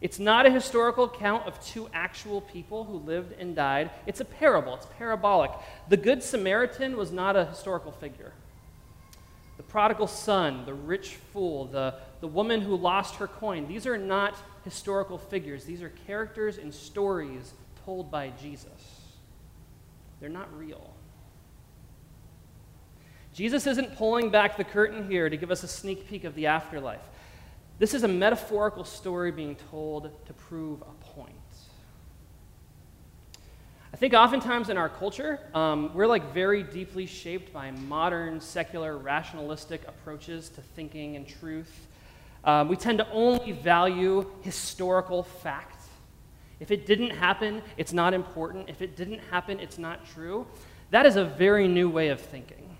It's 0.00 0.18
not 0.18 0.46
a 0.46 0.50
historical 0.50 1.04
account 1.04 1.46
of 1.46 1.64
two 1.64 1.88
actual 1.92 2.40
people 2.40 2.84
who 2.84 2.98
lived 2.98 3.32
and 3.38 3.56
died. 3.56 3.90
It's 4.06 4.20
a 4.20 4.24
parable, 4.24 4.74
it's 4.74 4.86
parabolic. 4.96 5.50
The 5.88 5.96
Good 5.96 6.22
Samaritan 6.22 6.96
was 6.96 7.10
not 7.10 7.36
a 7.36 7.46
historical 7.46 7.92
figure. 7.92 8.32
The 9.56 9.64
prodigal 9.64 10.06
son, 10.06 10.64
the 10.66 10.74
rich 10.74 11.16
fool, 11.32 11.64
the 11.64 11.94
the 12.20 12.28
woman 12.28 12.60
who 12.60 12.76
lost 12.76 13.16
her 13.16 13.26
coin. 13.26 13.68
These 13.68 13.86
are 13.86 13.98
not 13.98 14.36
historical 14.64 15.18
figures, 15.18 15.64
these 15.64 15.82
are 15.82 15.92
characters 16.06 16.58
and 16.58 16.74
stories 16.74 17.52
told 17.84 18.10
by 18.10 18.32
Jesus. 18.40 19.02
They're 20.20 20.28
not 20.28 20.52
real. 20.56 20.94
Jesus 23.32 23.68
isn't 23.68 23.96
pulling 23.96 24.30
back 24.30 24.56
the 24.56 24.64
curtain 24.64 25.08
here 25.08 25.30
to 25.30 25.36
give 25.36 25.52
us 25.52 25.62
a 25.62 25.68
sneak 25.68 26.08
peek 26.08 26.24
of 26.24 26.34
the 26.34 26.46
afterlife. 26.46 27.02
This 27.78 27.94
is 27.94 28.02
a 28.02 28.08
metaphorical 28.08 28.82
story 28.82 29.30
being 29.30 29.54
told 29.70 30.10
to 30.26 30.32
prove 30.32 30.82
a 30.82 31.04
point. 31.04 31.34
I 33.92 33.96
think 33.96 34.14
oftentimes 34.14 34.68
in 34.68 34.76
our 34.76 34.88
culture, 34.88 35.38
um, 35.54 35.94
we're 35.94 36.08
like 36.08 36.34
very 36.34 36.62
deeply 36.62 37.06
shaped 37.06 37.52
by 37.52 37.70
modern, 37.70 38.40
secular, 38.40 38.98
rationalistic 38.98 39.86
approaches 39.86 40.48
to 40.50 40.60
thinking 40.60 41.16
and 41.16 41.26
truth. 41.26 41.86
Um, 42.44 42.68
we 42.68 42.76
tend 42.76 42.98
to 42.98 43.10
only 43.12 43.52
value 43.52 44.26
historical 44.42 45.22
fact. 45.22 45.84
If 46.60 46.72
it 46.72 46.84
didn't 46.84 47.10
happen, 47.10 47.62
it's 47.76 47.92
not 47.92 48.12
important. 48.12 48.68
If 48.68 48.82
it 48.82 48.96
didn't 48.96 49.20
happen, 49.30 49.60
it's 49.60 49.78
not 49.78 50.04
true. 50.04 50.46
That 50.90 51.06
is 51.06 51.14
a 51.16 51.24
very 51.24 51.68
new 51.68 51.88
way 51.88 52.08
of 52.08 52.20
thinking. 52.20 52.76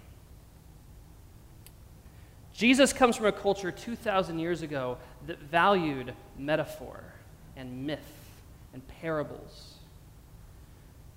Jesus 2.58 2.92
comes 2.92 3.14
from 3.14 3.26
a 3.26 3.30
culture 3.30 3.70
2,000 3.70 4.40
years 4.40 4.62
ago 4.62 4.98
that 5.28 5.38
valued 5.38 6.12
metaphor 6.36 7.04
and 7.56 7.86
myth 7.86 8.00
and 8.72 8.82
parables, 9.00 9.74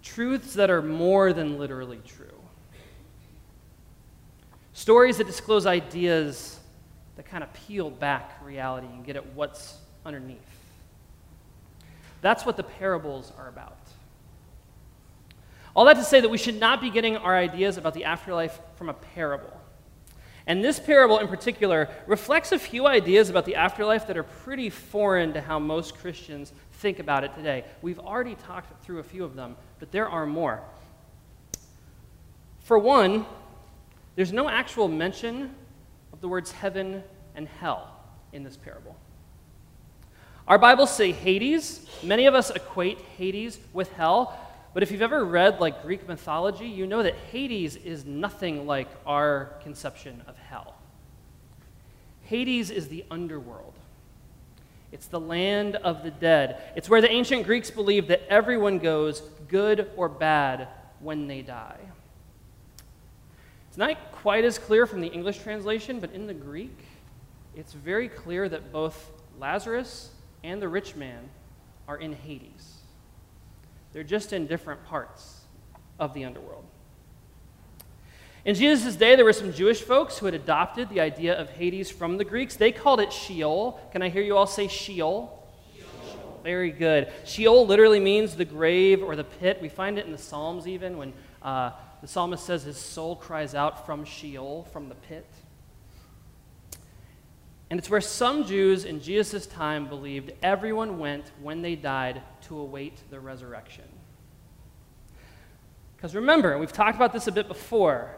truths 0.03 0.53
that 0.53 0.69
are 0.69 0.83
more 0.83 1.33
than 1.33 1.57
literally 1.57 2.00
true, 2.05 2.27
stories 4.74 5.17
that 5.17 5.25
disclose 5.25 5.65
ideas 5.65 6.60
that 7.15 7.25
kind 7.25 7.43
of 7.43 7.51
peel 7.53 7.89
back 7.89 8.38
reality 8.43 8.86
and 8.86 9.03
get 9.03 9.15
at 9.15 9.25
what's 9.33 9.77
underneath. 10.05 10.38
That's 12.21 12.45
what 12.45 12.55
the 12.55 12.63
parables 12.63 13.33
are 13.39 13.48
about. 13.48 13.79
All 15.75 15.86
that 15.86 15.95
to 15.95 16.03
say 16.03 16.21
that 16.21 16.29
we 16.29 16.38
should 16.38 16.60
not 16.60 16.81
be 16.81 16.91
getting 16.91 17.17
our 17.17 17.36
ideas 17.36 17.77
about 17.77 17.95
the 17.95 18.05
afterlife 18.05 18.60
from 18.75 18.89
a 18.89 18.93
parable. 18.93 19.61
And 20.48 20.63
this 20.63 20.79
parable 20.79 21.19
in 21.19 21.27
particular 21.27 21.89
reflects 22.07 22.51
a 22.51 22.60
few 22.60 22.88
ideas 22.88 23.29
about 23.29 23.45
the 23.45 23.55
afterlife 23.55 24.07
that 24.07 24.17
are 24.17 24.24
pretty 24.24 24.69
foreign 24.69 25.33
to 25.33 25.41
how 25.41 25.60
most 25.60 25.98
Christians 25.98 26.51
think 26.74 27.00
about 27.00 27.24
it 27.24 27.36
today. 27.36 27.63
We've 27.81 28.00
already 28.00 28.36
talked 28.36 28.83
through 28.83 29.00
a 29.00 29.03
few 29.03 29.24
of 29.24 29.36
them, 29.36 29.55
but 29.79 29.91
there 29.91 30.10
are 30.10 30.25
more. 30.25 30.62
For 32.62 32.79
one, 32.79 33.25
there's 34.15 34.33
no 34.33 34.50
actual 34.50 34.88
mention 34.88 35.53
of 36.12 36.21
the 36.21 36.27
words 36.27 36.51
heaven 36.51 37.03
and 37.36 37.48
hell 37.48 37.95
in 38.33 38.43
this 38.43 38.57
parable. 38.57 38.95
Our 40.48 40.57
Bibles 40.57 40.93
say 40.93 41.12
Hades. 41.12 41.86
Many 42.03 42.25
of 42.25 42.33
us 42.33 42.50
equate 42.50 43.00
Hades 43.17 43.60
with 43.74 43.91
hell, 43.93 44.38
but 44.74 44.84
if 44.84 44.92
you've 44.92 45.01
ever 45.01 45.25
read 45.25 45.60
like 45.60 45.84
Greek 45.84 46.08
mythology, 46.08 46.68
you 46.68 46.88
know 46.88 47.04
that 47.04 47.16
Hades 47.32 47.75
is 47.75 48.06
nothing 48.06 48.66
like 48.66 48.88
our 49.06 49.54
conception 49.63 50.22
of 50.28 50.38
hell. 50.38 50.75
Hades 52.24 52.70
is 52.70 52.88
the 52.88 53.04
underworld. 53.12 53.74
It's 54.92 55.08
the 55.08 55.20
land 55.20 55.75
of 55.78 56.04
the 56.04 56.12
dead. 56.12 56.62
It's 56.75 56.90
where 56.90 57.01
the 57.01 57.12
ancient 57.12 57.46
Greeks 57.46 57.72
believed 57.72 58.10
that 58.10 58.22
everyone 58.30 58.80
goes, 58.80 59.22
good 59.48 59.90
or 59.96 60.10
bad, 60.10 60.68
when 61.00 61.28
they 61.28 61.42
die. 61.42 61.80
It's 63.70 63.78
not 63.78 64.12
quite 64.12 64.44
as 64.44 64.58
clear 64.58 64.86
from 64.86 65.01
the 65.01 65.08
English 65.08 65.40
translation, 65.40 66.00
but 66.00 66.12
in 66.12 66.28
the 66.28 66.34
Greek, 66.34 66.78
it's 67.56 67.74
very 67.74 68.10
clear 68.10 68.48
that 68.50 68.72
both 68.72 69.12
Lazarus 69.40 70.12
and 70.44 70.62
the 70.62 70.68
rich 70.68 70.96
man 70.96 71.30
are 71.88 71.98
in 71.98 72.13
Hades. 72.13 72.71
They're 73.93 74.03
just 74.03 74.33
in 74.33 74.48
different 74.48 74.86
parts 74.86 75.41
of 76.00 76.13
the 76.13 76.25
underworld. 76.25 76.65
In 78.43 78.55
Jesus' 78.55 78.95
day, 78.95 79.15
there 79.15 79.25
were 79.25 79.33
some 79.33 79.53
Jewish 79.53 79.81
folks 79.81 80.17
who 80.17 80.25
had 80.25 80.33
adopted 80.33 80.89
the 80.89 81.00
idea 81.00 81.39
of 81.39 81.50
Hades 81.51 81.91
from 81.91 82.17
the 82.17 82.25
Greeks. 82.25 82.55
They 82.55 82.71
called 82.71 83.00
it 83.00 83.13
Sheol. 83.13 83.79
Can 83.91 84.01
I 84.01 84.10
hear 84.10 84.24
you 84.24 84.36
all 84.36 84.48
say 84.48 84.67
Sheol? 84.67 85.48
Sheol. 85.75 86.39
Very 86.43 86.71
good. 86.71 87.12
Sheol 87.24 87.67
literally 87.67 88.00
means 88.00 88.36
the 88.36 88.45
grave 88.45 89.03
or 89.03 89.15
the 89.15 89.24
pit. 89.24 89.60
We 89.62 89.69
find 89.69 90.00
it 90.00 90.07
in 90.07 90.12
the 90.12 90.17
Psalms 90.17 90.67
even 90.67 90.98
when 90.98 91.13
uh, 91.43 91.71
the 92.01 92.07
psalmist 92.07 92.43
says 92.43 92.63
his 92.63 92.77
soul 92.77 93.15
cries 93.15 93.53
out 93.53 93.86
from 93.86 94.05
Sheol, 94.05 94.67
from 94.74 94.89
the 94.89 94.95
pit. 94.95 95.27
And 97.72 97.80
it's 97.80 97.90
where 97.90 98.01
some 98.01 98.46
Jews 98.46 98.84
in 98.84 99.00
Jesus' 99.00 99.48
time 99.48 99.88
believed 99.88 100.34
everyone 100.44 101.00
went 101.00 101.32
when 101.42 101.62
they 101.62 101.75
died 101.75 102.22
to 102.42 102.60
await 102.60 103.01
the 103.10 103.18
resurrection. 103.18 103.86
Because 105.96 106.13
remember, 106.13 106.58
we've 106.58 106.74
talked 106.74 106.98
about 106.98 107.13
this 107.13 107.28
a 107.28 107.32
bit 107.32 107.48
before. 107.48 108.18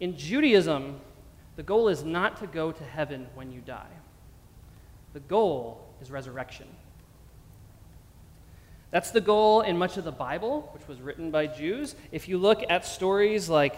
In 0.00 0.18
Judaism, 0.18 1.00
the 1.56 1.62
goal 1.62 1.88
is 1.88 2.04
not 2.04 2.36
to 2.40 2.46
go 2.46 2.70
to 2.70 2.84
heaven 2.84 3.28
when 3.34 3.50
you 3.50 3.62
die, 3.62 3.96
the 5.14 5.20
goal 5.20 5.88
is 6.02 6.10
resurrection. 6.10 6.68
That's 8.90 9.12
the 9.12 9.22
goal 9.22 9.62
in 9.62 9.78
much 9.78 9.96
of 9.96 10.04
the 10.04 10.12
Bible, 10.12 10.68
which 10.74 10.86
was 10.86 11.00
written 11.00 11.30
by 11.30 11.46
Jews. 11.46 11.94
If 12.12 12.28
you 12.28 12.36
look 12.36 12.62
at 12.68 12.84
stories 12.84 13.48
like 13.48 13.76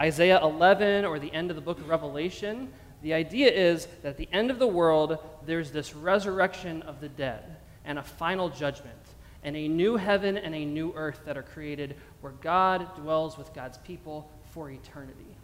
Isaiah 0.00 0.40
11 0.42 1.04
or 1.04 1.20
the 1.20 1.32
end 1.32 1.50
of 1.50 1.56
the 1.56 1.62
book 1.62 1.78
of 1.78 1.88
Revelation, 1.88 2.72
the 3.06 3.14
idea 3.14 3.48
is 3.52 3.86
that 4.02 4.08
at 4.08 4.16
the 4.16 4.28
end 4.32 4.50
of 4.50 4.58
the 4.58 4.66
world, 4.66 5.18
there's 5.44 5.70
this 5.70 5.94
resurrection 5.94 6.82
of 6.82 7.00
the 7.00 7.08
dead 7.08 7.44
and 7.84 8.00
a 8.00 8.02
final 8.02 8.48
judgment 8.48 8.98
and 9.44 9.54
a 9.54 9.68
new 9.68 9.94
heaven 9.94 10.36
and 10.36 10.56
a 10.56 10.64
new 10.64 10.92
earth 10.96 11.20
that 11.24 11.36
are 11.36 11.44
created 11.44 11.94
where 12.20 12.32
God 12.32 12.96
dwells 12.96 13.38
with 13.38 13.54
God's 13.54 13.78
people 13.78 14.28
for 14.50 14.70
eternity. 14.70 15.36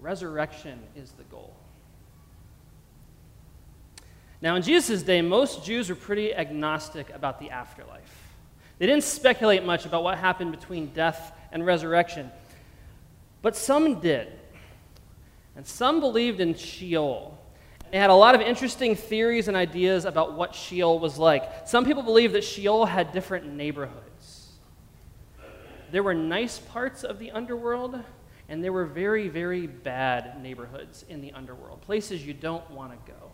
Resurrection 0.00 0.78
is 0.96 1.10
the 1.10 1.24
goal. 1.24 1.52
Now, 4.40 4.56
in 4.56 4.62
Jesus' 4.62 5.02
day, 5.02 5.20
most 5.20 5.62
Jews 5.62 5.90
were 5.90 5.94
pretty 5.94 6.34
agnostic 6.34 7.10
about 7.10 7.38
the 7.38 7.50
afterlife. 7.50 8.32
They 8.78 8.86
didn't 8.86 9.04
speculate 9.04 9.62
much 9.62 9.84
about 9.84 10.02
what 10.02 10.16
happened 10.16 10.52
between 10.52 10.86
death 10.94 11.32
and 11.52 11.66
resurrection. 11.66 12.30
But 13.42 13.56
some 13.56 14.00
did. 14.00 14.32
And 15.56 15.66
some 15.66 16.00
believed 16.00 16.40
in 16.40 16.54
Sheol. 16.54 17.36
They 17.90 17.98
had 17.98 18.10
a 18.10 18.14
lot 18.14 18.34
of 18.34 18.40
interesting 18.40 18.94
theories 18.94 19.48
and 19.48 19.56
ideas 19.56 20.04
about 20.04 20.34
what 20.34 20.54
Sheol 20.54 20.98
was 20.98 21.18
like. 21.18 21.66
Some 21.66 21.84
people 21.84 22.02
believed 22.02 22.34
that 22.34 22.44
Sheol 22.44 22.84
had 22.84 23.12
different 23.12 23.46
neighborhoods. 23.46 24.50
There 25.92 26.02
were 26.02 26.14
nice 26.14 26.58
parts 26.58 27.04
of 27.04 27.18
the 27.18 27.30
underworld, 27.30 27.98
and 28.48 28.62
there 28.62 28.72
were 28.72 28.84
very, 28.84 29.28
very 29.28 29.66
bad 29.66 30.42
neighborhoods 30.42 31.04
in 31.08 31.20
the 31.20 31.32
underworld, 31.32 31.80
places 31.82 32.26
you 32.26 32.34
don't 32.34 32.68
want 32.70 32.92
to 32.92 33.12
go. 33.12 33.30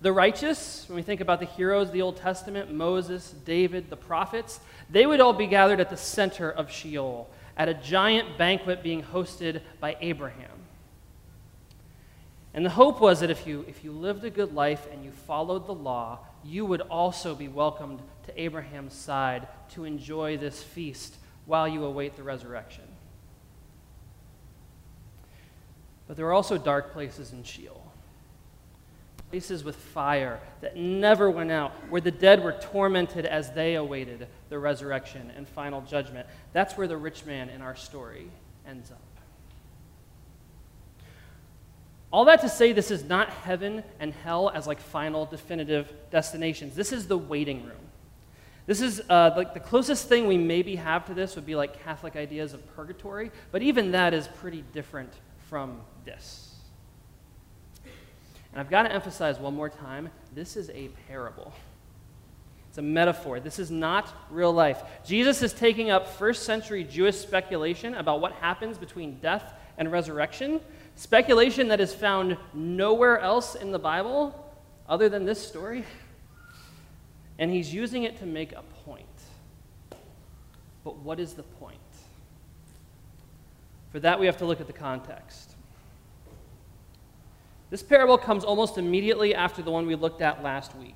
The 0.00 0.12
righteous, 0.12 0.86
when 0.88 0.96
we 0.96 1.02
think 1.02 1.20
about 1.20 1.40
the 1.40 1.46
heroes 1.46 1.88
of 1.88 1.92
the 1.92 2.02
Old 2.02 2.16
Testament, 2.16 2.72
Moses, 2.72 3.34
David, 3.44 3.90
the 3.90 3.96
prophets, 3.96 4.60
they 4.90 5.06
would 5.06 5.20
all 5.20 5.32
be 5.32 5.46
gathered 5.46 5.80
at 5.80 5.88
the 5.88 5.96
center 5.96 6.50
of 6.50 6.70
Sheol 6.70 7.30
at 7.56 7.68
a 7.68 7.74
giant 7.74 8.36
banquet 8.36 8.82
being 8.82 9.02
hosted 9.02 9.60
by 9.80 9.96
Abraham. 10.00 10.50
And 12.52 12.64
the 12.64 12.70
hope 12.70 13.00
was 13.00 13.20
that 13.20 13.30
if 13.30 13.46
you, 13.46 13.64
if 13.68 13.82
you 13.84 13.92
lived 13.92 14.24
a 14.24 14.30
good 14.30 14.54
life 14.54 14.86
and 14.92 15.04
you 15.04 15.10
followed 15.10 15.66
the 15.66 15.74
law, 15.74 16.20
you 16.44 16.64
would 16.64 16.82
also 16.82 17.34
be 17.34 17.48
welcomed 17.48 18.00
to 18.26 18.40
Abraham's 18.40 18.94
side 18.94 19.48
to 19.70 19.84
enjoy 19.84 20.36
this 20.36 20.62
feast 20.62 21.16
while 21.46 21.66
you 21.66 21.84
await 21.84 22.16
the 22.16 22.22
resurrection. 22.22 22.84
But 26.06 26.16
there 26.16 26.26
are 26.26 26.32
also 26.32 26.58
dark 26.58 26.92
places 26.92 27.32
in 27.32 27.42
Sheol 27.42 27.83
places 29.34 29.64
with 29.64 29.74
fire 29.74 30.38
that 30.60 30.76
never 30.76 31.28
went 31.28 31.50
out, 31.50 31.72
where 31.90 32.00
the 32.00 32.08
dead 32.08 32.44
were 32.44 32.52
tormented 32.52 33.26
as 33.26 33.50
they 33.50 33.74
awaited 33.74 34.28
the 34.48 34.56
resurrection 34.56 35.32
and 35.36 35.48
final 35.48 35.80
judgment. 35.80 36.24
That's 36.52 36.76
where 36.76 36.86
the 36.86 36.96
rich 36.96 37.26
man 37.26 37.48
in 37.48 37.60
our 37.60 37.74
story 37.74 38.30
ends 38.64 38.92
up. 38.92 39.02
All 42.12 42.26
that 42.26 42.42
to 42.42 42.48
say, 42.48 42.72
this 42.72 42.92
is 42.92 43.02
not 43.02 43.28
heaven 43.28 43.82
and 43.98 44.12
hell 44.12 44.50
as 44.54 44.68
like 44.68 44.78
final 44.78 45.26
definitive 45.26 45.92
destinations. 46.12 46.76
This 46.76 46.92
is 46.92 47.08
the 47.08 47.18
waiting 47.18 47.64
room. 47.64 47.88
This 48.66 48.80
is 48.80 49.02
uh, 49.10 49.32
like 49.36 49.52
the 49.52 49.58
closest 49.58 50.08
thing 50.08 50.28
we 50.28 50.38
maybe 50.38 50.76
have 50.76 51.06
to 51.06 51.14
this 51.14 51.34
would 51.34 51.44
be 51.44 51.56
like 51.56 51.82
Catholic 51.82 52.14
ideas 52.14 52.54
of 52.54 52.64
purgatory, 52.76 53.32
but 53.50 53.62
even 53.62 53.90
that 53.90 54.14
is 54.14 54.28
pretty 54.28 54.62
different 54.72 55.12
from 55.48 55.80
this. 56.04 56.53
And 58.54 58.60
I've 58.60 58.70
got 58.70 58.84
to 58.84 58.92
emphasize 58.92 59.40
one 59.40 59.56
more 59.56 59.68
time 59.68 60.10
this 60.32 60.56
is 60.56 60.70
a 60.70 60.88
parable. 61.08 61.52
It's 62.68 62.78
a 62.78 62.82
metaphor. 62.82 63.40
This 63.40 63.58
is 63.58 63.68
not 63.68 64.12
real 64.30 64.52
life. 64.52 64.80
Jesus 65.04 65.42
is 65.42 65.52
taking 65.52 65.90
up 65.90 66.06
first 66.06 66.44
century 66.44 66.84
Jewish 66.84 67.16
speculation 67.16 67.94
about 67.94 68.20
what 68.20 68.30
happens 68.32 68.78
between 68.78 69.18
death 69.18 69.54
and 69.76 69.90
resurrection, 69.90 70.60
speculation 70.94 71.66
that 71.68 71.80
is 71.80 71.92
found 71.92 72.36
nowhere 72.52 73.18
else 73.18 73.56
in 73.56 73.72
the 73.72 73.78
Bible 73.78 74.54
other 74.88 75.08
than 75.08 75.24
this 75.24 75.44
story. 75.44 75.84
And 77.40 77.50
he's 77.50 77.74
using 77.74 78.04
it 78.04 78.18
to 78.18 78.26
make 78.26 78.52
a 78.52 78.62
point. 78.84 79.04
But 80.84 80.98
what 80.98 81.18
is 81.18 81.34
the 81.34 81.42
point? 81.42 81.78
For 83.90 83.98
that, 83.98 84.20
we 84.20 84.26
have 84.26 84.36
to 84.38 84.44
look 84.44 84.60
at 84.60 84.68
the 84.68 84.72
context. 84.72 85.53
This 87.74 87.82
parable 87.82 88.18
comes 88.18 88.44
almost 88.44 88.78
immediately 88.78 89.34
after 89.34 89.60
the 89.60 89.72
one 89.72 89.84
we 89.84 89.96
looked 89.96 90.22
at 90.22 90.44
last 90.44 90.76
week 90.76 90.94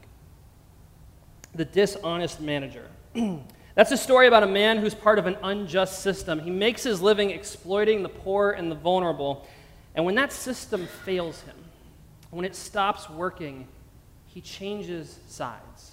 the 1.52 1.64
dishonest 1.64 2.40
manager. 2.40 2.86
That's 3.74 3.90
a 3.90 3.96
story 3.96 4.28
about 4.28 4.44
a 4.44 4.46
man 4.46 4.78
who's 4.78 4.94
part 4.94 5.18
of 5.18 5.26
an 5.26 5.36
unjust 5.42 6.02
system. 6.02 6.38
He 6.38 6.50
makes 6.52 6.84
his 6.84 7.02
living 7.02 7.30
exploiting 7.30 8.04
the 8.04 8.08
poor 8.08 8.52
and 8.52 8.70
the 8.70 8.76
vulnerable. 8.76 9.44
And 9.96 10.04
when 10.04 10.14
that 10.14 10.32
system 10.32 10.86
fails 11.04 11.40
him, 11.40 11.56
when 12.30 12.44
it 12.44 12.54
stops 12.54 13.10
working, 13.10 13.66
he 14.26 14.40
changes 14.40 15.18
sides. 15.26 15.90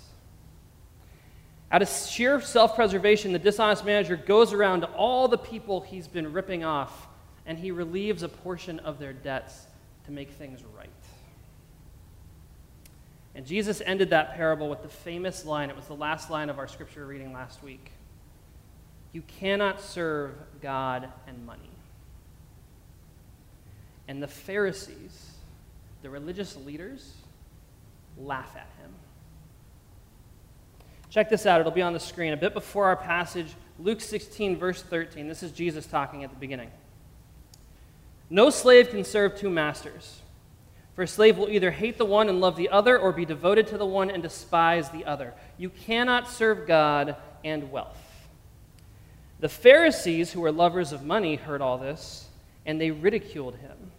Out 1.71 1.81
of 1.81 1.89
sheer 1.89 2.39
self 2.41 2.75
preservation, 2.75 3.33
the 3.33 3.39
dishonest 3.39 3.85
manager 3.85 4.17
goes 4.17 4.53
around 4.53 4.81
to 4.81 4.87
all 4.91 5.27
the 5.27 5.39
people 5.39 5.81
he's 5.81 6.07
been 6.07 6.31
ripping 6.31 6.63
off 6.63 7.07
and 7.47 7.57
he 7.57 7.71
relieves 7.71 8.21
a 8.21 8.29
portion 8.29 8.77
of 8.81 8.99
their 8.99 9.13
debts 9.13 9.65
to 10.05 10.11
make 10.11 10.31
things 10.31 10.61
right. 10.77 10.89
And 13.35 13.45
Jesus 13.45 13.81
ended 13.85 14.11
that 14.11 14.35
parable 14.35 14.69
with 14.69 14.81
the 14.81 14.87
famous 14.87 15.45
line. 15.45 15.69
It 15.69 15.75
was 15.75 15.87
the 15.87 15.95
last 15.95 16.29
line 16.29 16.49
of 16.49 16.57
our 16.57 16.67
scripture 16.67 17.05
reading 17.05 17.33
last 17.33 17.61
week. 17.61 17.91
You 19.11 19.21
cannot 19.23 19.81
serve 19.81 20.33
God 20.61 21.09
and 21.27 21.45
money. 21.45 21.69
And 24.07 24.23
the 24.23 24.27
Pharisees, 24.27 25.31
the 26.01 26.09
religious 26.09 26.55
leaders, 26.57 27.13
laugh 28.17 28.55
at 28.55 28.69
him. 28.81 28.93
Check 31.09 31.29
this 31.29 31.45
out, 31.45 31.59
it'll 31.59 31.71
be 31.71 31.81
on 31.81 31.93
the 31.93 31.99
screen. 31.99 32.33
A 32.33 32.37
bit 32.37 32.53
before 32.53 32.85
our 32.85 32.95
passage, 32.95 33.47
Luke 33.79 34.01
16, 34.01 34.57
verse 34.57 34.81
13. 34.81 35.27
This 35.27 35.43
is 35.43 35.51
Jesus 35.51 35.85
talking 35.85 36.23
at 36.23 36.29
the 36.29 36.35
beginning. 36.35 36.71
No 38.29 38.49
slave 38.49 38.89
can 38.89 39.03
serve 39.03 39.35
two 39.35 39.49
masters. 39.49 40.21
For 40.95 41.03
a 41.03 41.07
slave 41.07 41.37
will 41.37 41.49
either 41.49 41.71
hate 41.71 41.97
the 41.97 42.05
one 42.05 42.29
and 42.29 42.39
love 42.39 42.55
the 42.55 42.69
other, 42.69 42.97
or 42.97 43.11
be 43.11 43.25
devoted 43.25 43.67
to 43.67 43.77
the 43.77 43.85
one 43.85 44.09
and 44.09 44.23
despise 44.23 44.89
the 44.89 45.05
other. 45.05 45.33
You 45.57 45.69
cannot 45.69 46.29
serve 46.29 46.67
God 46.67 47.17
and 47.43 47.71
wealth. 47.71 48.01
The 49.41 49.49
Pharisees, 49.49 50.31
who 50.31 50.41
were 50.41 50.53
lovers 50.53 50.93
of 50.93 51.03
money, 51.03 51.35
heard 51.35 51.61
all 51.61 51.77
this, 51.77 52.29
and 52.65 52.79
they 52.79 52.91
ridiculed 52.91 53.57
him. 53.57 53.91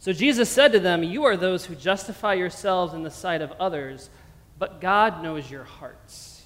So 0.00 0.12
Jesus 0.12 0.48
said 0.48 0.72
to 0.72 0.80
them, 0.80 1.04
You 1.04 1.24
are 1.24 1.36
those 1.36 1.64
who 1.64 1.76
justify 1.76 2.34
yourselves 2.34 2.92
in 2.92 3.04
the 3.04 3.10
sight 3.10 3.40
of 3.40 3.52
others, 3.52 4.10
but 4.58 4.80
God 4.80 5.22
knows 5.22 5.50
your 5.50 5.64
hearts. 5.64 6.42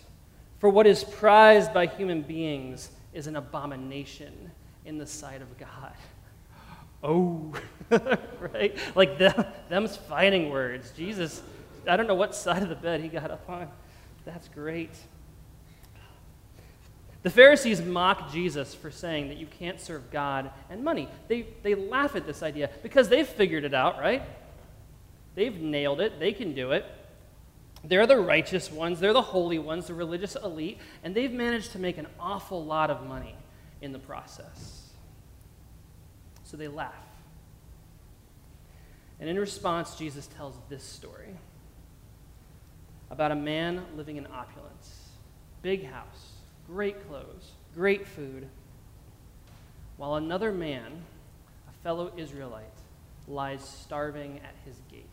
For 0.58 0.68
what 0.68 0.86
is 0.86 1.02
prized 1.02 1.72
by 1.72 1.86
human 1.86 2.22
beings 2.22 2.90
is 3.14 3.26
an 3.26 3.36
abomination 3.36 4.50
in 4.84 4.98
the 4.98 5.06
sight 5.06 5.40
of 5.40 5.58
God 5.58 5.94
oh, 7.04 7.52
right? 8.52 8.76
Like 8.94 9.18
them, 9.18 9.44
them's 9.68 9.96
fighting 9.96 10.50
words. 10.50 10.90
Jesus, 10.96 11.42
I 11.86 11.96
don't 11.96 12.06
know 12.06 12.14
what 12.14 12.34
side 12.34 12.62
of 12.62 12.68
the 12.68 12.74
bed 12.74 13.00
he 13.00 13.08
got 13.08 13.30
up 13.30 13.48
on. 13.48 13.68
That's 14.24 14.48
great. 14.48 14.90
The 17.22 17.30
Pharisees 17.30 17.80
mock 17.80 18.32
Jesus 18.32 18.74
for 18.74 18.90
saying 18.90 19.28
that 19.28 19.38
you 19.38 19.46
can't 19.46 19.80
serve 19.80 20.10
God 20.10 20.50
and 20.68 20.84
money. 20.84 21.08
They, 21.28 21.46
they 21.62 21.74
laugh 21.74 22.16
at 22.16 22.26
this 22.26 22.42
idea 22.42 22.70
because 22.82 23.08
they've 23.08 23.26
figured 23.26 23.64
it 23.64 23.74
out, 23.74 23.98
right? 23.98 24.22
They've 25.34 25.58
nailed 25.58 26.00
it, 26.00 26.18
they 26.20 26.32
can 26.32 26.54
do 26.54 26.72
it. 26.72 26.84
They're 27.82 28.06
the 28.06 28.18
righteous 28.18 28.70
ones, 28.70 29.00
they're 29.00 29.12
the 29.12 29.22
holy 29.22 29.58
ones, 29.58 29.86
the 29.86 29.94
religious 29.94 30.36
elite, 30.36 30.78
and 31.02 31.14
they've 31.14 31.32
managed 31.32 31.72
to 31.72 31.78
make 31.78 31.98
an 31.98 32.06
awful 32.18 32.64
lot 32.64 32.90
of 32.90 33.06
money 33.06 33.34
in 33.80 33.92
the 33.92 33.98
process 33.98 34.84
so 36.54 36.58
they 36.58 36.68
laugh. 36.68 36.92
And 39.18 39.28
in 39.28 39.36
response, 39.36 39.96
Jesus 39.96 40.28
tells 40.28 40.54
this 40.68 40.84
story 40.84 41.34
about 43.10 43.32
a 43.32 43.34
man 43.34 43.84
living 43.96 44.18
in 44.18 44.28
opulence 44.28 45.08
big 45.62 45.84
house, 45.84 46.34
great 46.68 47.08
clothes, 47.08 47.52
great 47.74 48.06
food, 48.06 48.46
while 49.96 50.14
another 50.14 50.52
man, 50.52 50.92
a 51.68 51.72
fellow 51.82 52.12
Israelite, 52.16 52.64
lies 53.26 53.64
starving 53.64 54.38
at 54.44 54.54
his 54.64 54.76
gate. 54.92 55.04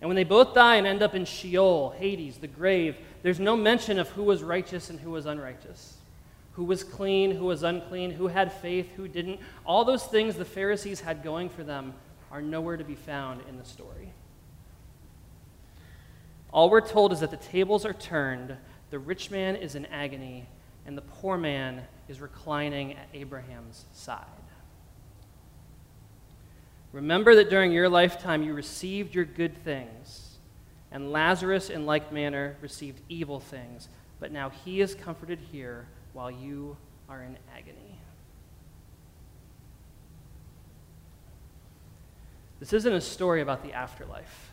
And 0.00 0.08
when 0.08 0.14
they 0.14 0.22
both 0.22 0.54
die 0.54 0.76
and 0.76 0.86
end 0.86 1.02
up 1.02 1.16
in 1.16 1.24
Sheol, 1.24 1.96
Hades, 1.98 2.36
the 2.36 2.46
grave, 2.46 2.96
there's 3.24 3.40
no 3.40 3.56
mention 3.56 3.98
of 3.98 4.08
who 4.10 4.22
was 4.22 4.44
righteous 4.44 4.88
and 4.88 5.00
who 5.00 5.10
was 5.10 5.26
unrighteous 5.26 5.97
who 6.58 6.64
was 6.64 6.82
clean, 6.82 7.30
who 7.30 7.44
was 7.44 7.62
unclean, 7.62 8.10
who 8.10 8.26
had 8.26 8.52
faith, 8.52 8.90
who 8.96 9.06
didn't. 9.06 9.38
All 9.64 9.84
those 9.84 10.02
things 10.04 10.34
the 10.34 10.44
Pharisees 10.44 11.00
had 11.00 11.22
going 11.22 11.48
for 11.48 11.62
them 11.62 11.94
are 12.32 12.42
nowhere 12.42 12.76
to 12.76 12.82
be 12.82 12.96
found 12.96 13.42
in 13.48 13.56
the 13.56 13.64
story. 13.64 14.12
All 16.52 16.68
we're 16.68 16.80
told 16.80 17.12
is 17.12 17.20
that 17.20 17.30
the 17.30 17.36
tables 17.36 17.86
are 17.86 17.92
turned, 17.92 18.56
the 18.90 18.98
rich 18.98 19.30
man 19.30 19.54
is 19.54 19.76
in 19.76 19.86
agony, 19.86 20.48
and 20.84 20.98
the 20.98 21.02
poor 21.02 21.38
man 21.38 21.82
is 22.08 22.20
reclining 22.20 22.94
at 22.94 23.06
Abraham's 23.14 23.84
side. 23.92 24.24
Remember 26.90 27.36
that 27.36 27.50
during 27.50 27.70
your 27.70 27.88
lifetime 27.88 28.42
you 28.42 28.52
received 28.52 29.14
your 29.14 29.24
good 29.24 29.56
things, 29.62 30.38
and 30.90 31.12
Lazarus, 31.12 31.70
in 31.70 31.86
like 31.86 32.12
manner, 32.12 32.56
received 32.60 33.00
evil 33.08 33.38
things, 33.38 33.88
but 34.18 34.32
now 34.32 34.50
he 34.50 34.80
is 34.80 34.96
comforted 34.96 35.38
here 35.52 35.86
while 36.12 36.30
you 36.30 36.76
are 37.08 37.22
in 37.22 37.36
agony. 37.56 37.98
This 42.60 42.72
isn't 42.72 42.92
a 42.92 43.00
story 43.00 43.40
about 43.40 43.62
the 43.62 43.72
afterlife. 43.72 44.50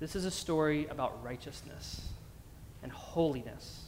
This 0.00 0.16
is 0.16 0.24
a 0.24 0.30
story 0.30 0.86
about 0.86 1.22
righteousness 1.24 2.08
and 2.82 2.92
holiness 2.92 3.84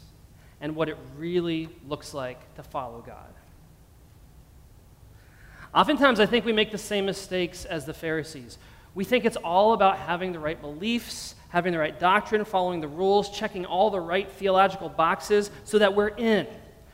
and 0.60 0.76
what 0.76 0.88
it 0.88 0.96
really 1.16 1.68
looks 1.88 2.14
like 2.14 2.54
to 2.54 2.62
follow 2.62 3.02
God. 3.04 3.34
Oftentimes, 5.74 6.20
I 6.20 6.26
think 6.26 6.44
we 6.44 6.52
make 6.52 6.70
the 6.70 6.78
same 6.78 7.06
mistakes 7.06 7.64
as 7.64 7.86
the 7.86 7.94
Pharisees. 7.94 8.58
We 8.94 9.04
think 9.04 9.24
it's 9.24 9.36
all 9.36 9.72
about 9.72 9.98
having 9.98 10.32
the 10.32 10.38
right 10.38 10.60
beliefs, 10.60 11.34
having 11.48 11.72
the 11.72 11.78
right 11.78 11.98
doctrine, 11.98 12.44
following 12.44 12.80
the 12.80 12.88
rules, 12.88 13.30
checking 13.30 13.64
all 13.64 13.90
the 13.90 14.00
right 14.00 14.30
theological 14.30 14.88
boxes 14.88 15.50
so 15.64 15.78
that 15.78 15.94
we're 15.94 16.08
in, 16.08 16.46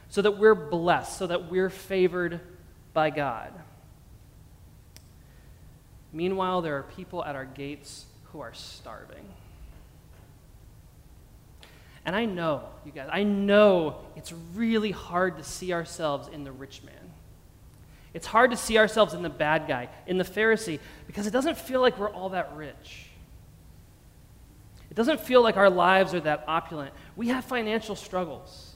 so 0.09 0.23
that 0.23 0.39
we're 0.39 0.55
blessed, 0.55 1.19
so 1.19 1.27
that 1.27 1.51
we're 1.51 1.71
favored 1.71 2.41
by 2.93 3.11
God. 3.11 3.53
Meanwhile, 6.13 6.63
there 6.63 6.77
are 6.77 6.85
people 6.85 7.25
at 7.25 7.37
our 7.37 7.45
gates 7.45 8.07
who 8.33 8.41
are 8.41 8.55
starving. 8.55 9.25
And 12.05 12.17
I 12.17 12.25
know, 12.25 12.65
you 12.87 12.93
guys, 12.93 13.09
I 13.13 13.25
know 13.25 13.97
it's 14.17 14.33
really 14.55 14.93
hard 14.93 15.37
to 15.37 15.45
see 15.45 15.73
ourselves 15.73 16.29
in 16.29 16.45
the 16.45 16.53
rich 16.53 16.83
man. 16.83 16.95
It's 18.19 18.27
hard 18.27 18.51
to 18.51 18.57
see 18.57 18.79
ourselves 18.79 19.15
in 19.15 19.23
the 19.23 19.31
bad 19.31 19.69
guy, 19.69 19.89
in 20.09 20.19
the 20.19 20.25
Pharisee, 20.25 20.81
because 21.07 21.29
it 21.29 21.31
doesn't 21.31 21.57
feel 21.57 21.81
like 21.81 22.01
we're 22.01 22.11
all 22.11 22.31
that 22.31 22.51
rich. 22.57 23.07
It 24.91 24.97
doesn't 24.97 25.21
feel 25.21 25.41
like 25.41 25.57
our 25.57 25.71
lives 25.71 26.15
are 26.15 26.21
that 26.23 26.43
opulent. 26.49 26.93
We 27.15 27.29
have 27.29 27.45
financial 27.45 27.95
struggles. 27.95 28.75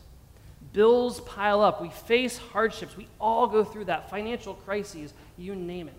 Bills 0.72 1.22
pile 1.22 1.60
up. 1.60 1.82
We 1.82 1.88
face 1.88 2.38
hardships. 2.38 2.96
We 2.96 3.08
all 3.20 3.48
go 3.48 3.64
through 3.64 3.86
that. 3.86 4.10
Financial 4.10 4.54
crises, 4.54 5.12
you 5.36 5.56
name 5.56 5.88
it. 5.88 5.94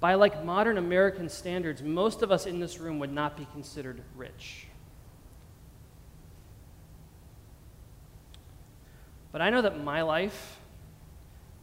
By 0.00 0.14
like 0.14 0.46
modern 0.46 0.78
American 0.78 1.28
standards, 1.28 1.82
most 1.82 2.22
of 2.22 2.32
us 2.32 2.46
in 2.46 2.58
this 2.58 2.78
room 2.78 2.98
would 3.00 3.12
not 3.12 3.36
be 3.36 3.46
considered 3.52 4.00
rich. 4.16 4.68
But 9.34 9.42
I 9.42 9.50
know 9.50 9.62
that 9.62 9.82
my 9.82 10.02
life 10.02 10.60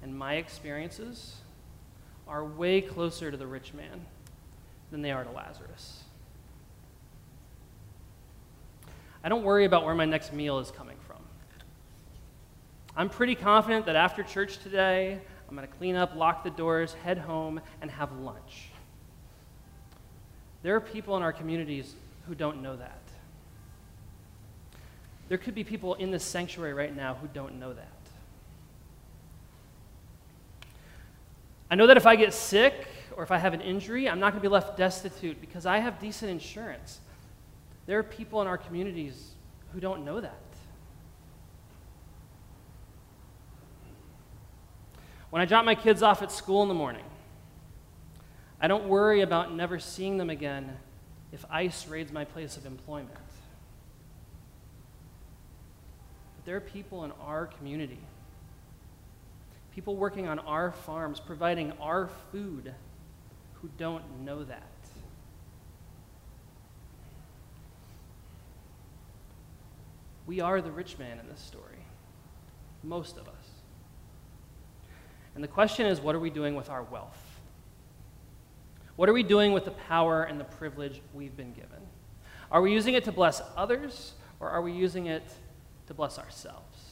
and 0.03 0.13
my 0.13 0.33
experiences 0.33 1.37
are 2.27 2.43
way 2.43 2.81
closer 2.81 3.31
to 3.31 3.37
the 3.37 3.47
rich 3.47 3.73
man 3.73 4.05
than 4.91 5.01
they 5.01 5.11
are 5.11 5.23
to 5.23 5.31
Lazarus. 5.31 6.03
I 9.23 9.29
don't 9.29 9.43
worry 9.43 9.63
about 9.63 9.85
where 9.85 9.95
my 9.95 10.03
next 10.03 10.33
meal 10.33 10.59
is 10.59 10.69
coming 10.69 10.97
from. 11.07 11.19
I'm 12.97 13.07
pretty 13.07 13.35
confident 13.35 13.85
that 13.85 13.95
after 13.95 14.21
church 14.21 14.57
today, 14.57 15.17
I'm 15.47 15.55
going 15.55 15.65
to 15.65 15.73
clean 15.75 15.95
up, 15.95 16.13
lock 16.17 16.43
the 16.43 16.49
doors, 16.49 16.91
head 17.05 17.19
home, 17.19 17.61
and 17.81 17.89
have 17.89 18.11
lunch. 18.19 18.67
There 20.61 20.75
are 20.75 20.81
people 20.81 21.15
in 21.15 21.23
our 21.23 21.31
communities 21.31 21.95
who 22.27 22.35
don't 22.35 22.61
know 22.61 22.75
that. 22.75 22.99
There 25.31 25.37
could 25.37 25.55
be 25.55 25.63
people 25.63 25.93
in 25.93 26.11
this 26.11 26.25
sanctuary 26.25 26.73
right 26.73 26.93
now 26.93 27.13
who 27.13 27.25
don't 27.25 27.57
know 27.57 27.71
that. 27.71 27.87
I 31.69 31.75
know 31.75 31.87
that 31.87 31.95
if 31.95 32.05
I 32.05 32.17
get 32.17 32.33
sick 32.33 32.85
or 33.15 33.23
if 33.23 33.31
I 33.31 33.37
have 33.37 33.53
an 33.53 33.61
injury, 33.61 34.09
I'm 34.09 34.19
not 34.19 34.33
going 34.33 34.41
to 34.41 34.45
be 34.45 34.51
left 34.51 34.75
destitute 34.75 35.39
because 35.39 35.65
I 35.65 35.77
have 35.77 36.01
decent 36.01 36.31
insurance. 36.31 36.99
There 37.85 37.97
are 37.97 38.03
people 38.03 38.41
in 38.41 38.47
our 38.49 38.57
communities 38.57 39.31
who 39.71 39.79
don't 39.79 40.03
know 40.03 40.19
that. 40.19 40.35
When 45.29 45.41
I 45.41 45.45
drop 45.45 45.63
my 45.63 45.75
kids 45.75 46.03
off 46.03 46.21
at 46.21 46.29
school 46.33 46.61
in 46.61 46.67
the 46.67 46.73
morning, 46.73 47.05
I 48.59 48.67
don't 48.67 48.89
worry 48.89 49.21
about 49.21 49.53
never 49.55 49.79
seeing 49.79 50.17
them 50.17 50.29
again 50.29 50.75
if 51.31 51.45
ICE 51.49 51.87
raids 51.87 52.11
my 52.11 52.25
place 52.25 52.57
of 52.57 52.65
employment. 52.65 53.15
There 56.45 56.55
are 56.55 56.61
people 56.61 57.03
in 57.03 57.11
our 57.21 57.45
community, 57.45 57.99
people 59.75 59.95
working 59.95 60.27
on 60.27 60.39
our 60.39 60.71
farms, 60.71 61.19
providing 61.19 61.71
our 61.79 62.09
food, 62.31 62.73
who 63.61 63.69
don't 63.77 64.03
know 64.25 64.43
that. 64.43 64.63
We 70.25 70.39
are 70.39 70.61
the 70.61 70.71
rich 70.71 70.97
man 70.97 71.19
in 71.19 71.27
this 71.27 71.39
story, 71.41 71.85
most 72.83 73.17
of 73.17 73.27
us. 73.27 73.33
And 75.35 75.43
the 75.43 75.47
question 75.47 75.85
is 75.85 76.01
what 76.01 76.15
are 76.15 76.19
we 76.19 76.29
doing 76.29 76.55
with 76.55 76.69
our 76.69 76.83
wealth? 76.83 77.17
What 78.95 79.09
are 79.09 79.13
we 79.13 79.23
doing 79.23 79.51
with 79.51 79.65
the 79.65 79.71
power 79.71 80.23
and 80.23 80.39
the 80.39 80.45
privilege 80.45 81.01
we've 81.13 81.35
been 81.35 81.53
given? 81.53 81.79
Are 82.51 82.61
we 82.61 82.73
using 82.73 82.95
it 82.95 83.03
to 83.05 83.11
bless 83.11 83.41
others, 83.55 84.13
or 84.39 84.49
are 84.49 84.61
we 84.61 84.71
using 84.71 85.07
it 85.07 85.23
to 85.91 85.95
bless 85.95 86.17
ourselves. 86.17 86.85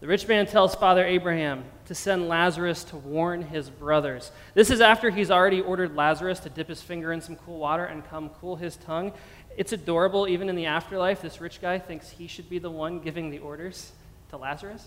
The 0.00 0.06
rich 0.06 0.26
man 0.26 0.46
tells 0.46 0.74
Father 0.74 1.04
Abraham 1.04 1.64
to 1.88 1.94
send 1.94 2.26
Lazarus 2.26 2.84
to 2.84 2.96
warn 2.96 3.42
his 3.42 3.68
brothers. 3.68 4.32
This 4.54 4.70
is 4.70 4.80
after 4.80 5.10
he's 5.10 5.30
already 5.30 5.60
ordered 5.60 5.94
Lazarus 5.94 6.40
to 6.40 6.48
dip 6.48 6.68
his 6.68 6.80
finger 6.80 7.12
in 7.12 7.20
some 7.20 7.36
cool 7.36 7.58
water 7.58 7.84
and 7.84 8.02
come 8.08 8.30
cool 8.30 8.56
his 8.56 8.76
tongue. 8.76 9.12
It's 9.58 9.74
adorable, 9.74 10.26
even 10.26 10.48
in 10.48 10.56
the 10.56 10.64
afterlife, 10.64 11.20
this 11.20 11.38
rich 11.38 11.60
guy 11.60 11.78
thinks 11.78 12.08
he 12.08 12.28
should 12.28 12.48
be 12.48 12.58
the 12.58 12.70
one 12.70 12.98
giving 12.98 13.28
the 13.28 13.40
orders 13.40 13.92
to 14.30 14.38
Lazarus. 14.38 14.86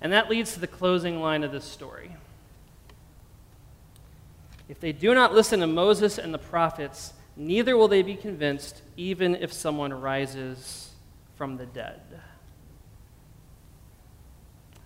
And 0.00 0.10
that 0.14 0.30
leads 0.30 0.54
to 0.54 0.60
the 0.60 0.66
closing 0.66 1.20
line 1.20 1.44
of 1.44 1.52
this 1.52 1.66
story. 1.66 2.16
If 4.68 4.80
they 4.80 4.92
do 4.92 5.14
not 5.14 5.32
listen 5.32 5.60
to 5.60 5.66
Moses 5.66 6.18
and 6.18 6.34
the 6.34 6.38
prophets, 6.38 7.12
neither 7.36 7.76
will 7.76 7.88
they 7.88 8.02
be 8.02 8.16
convinced, 8.16 8.82
even 8.96 9.36
if 9.36 9.52
someone 9.52 9.92
rises 9.92 10.90
from 11.36 11.56
the 11.56 11.66
dead. 11.66 12.00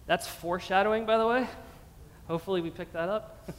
That's 0.07 0.27
foreshadowing, 0.27 1.07
by 1.07 1.19
the 1.19 1.27
way. 1.27 1.47
Hopefully, 2.27 2.61
we 2.61 2.71
picked 2.71 2.93
that 2.93 3.09
up. 3.09 3.51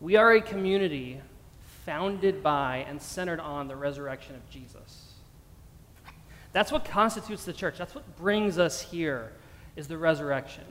we 0.00 0.16
are 0.16 0.32
a 0.32 0.40
community 0.40 1.20
founded 1.84 2.42
by 2.42 2.84
and 2.88 3.00
centered 3.00 3.40
on 3.40 3.68
the 3.68 3.76
resurrection 3.76 4.34
of 4.34 4.48
Jesus. 4.50 5.12
That's 6.52 6.72
what 6.72 6.84
constitutes 6.84 7.44
the 7.44 7.52
church. 7.52 7.78
That's 7.78 7.94
what 7.94 8.16
brings 8.16 8.58
us 8.58 8.80
here 8.80 9.32
is 9.76 9.88
the 9.88 9.98
resurrection 9.98 10.64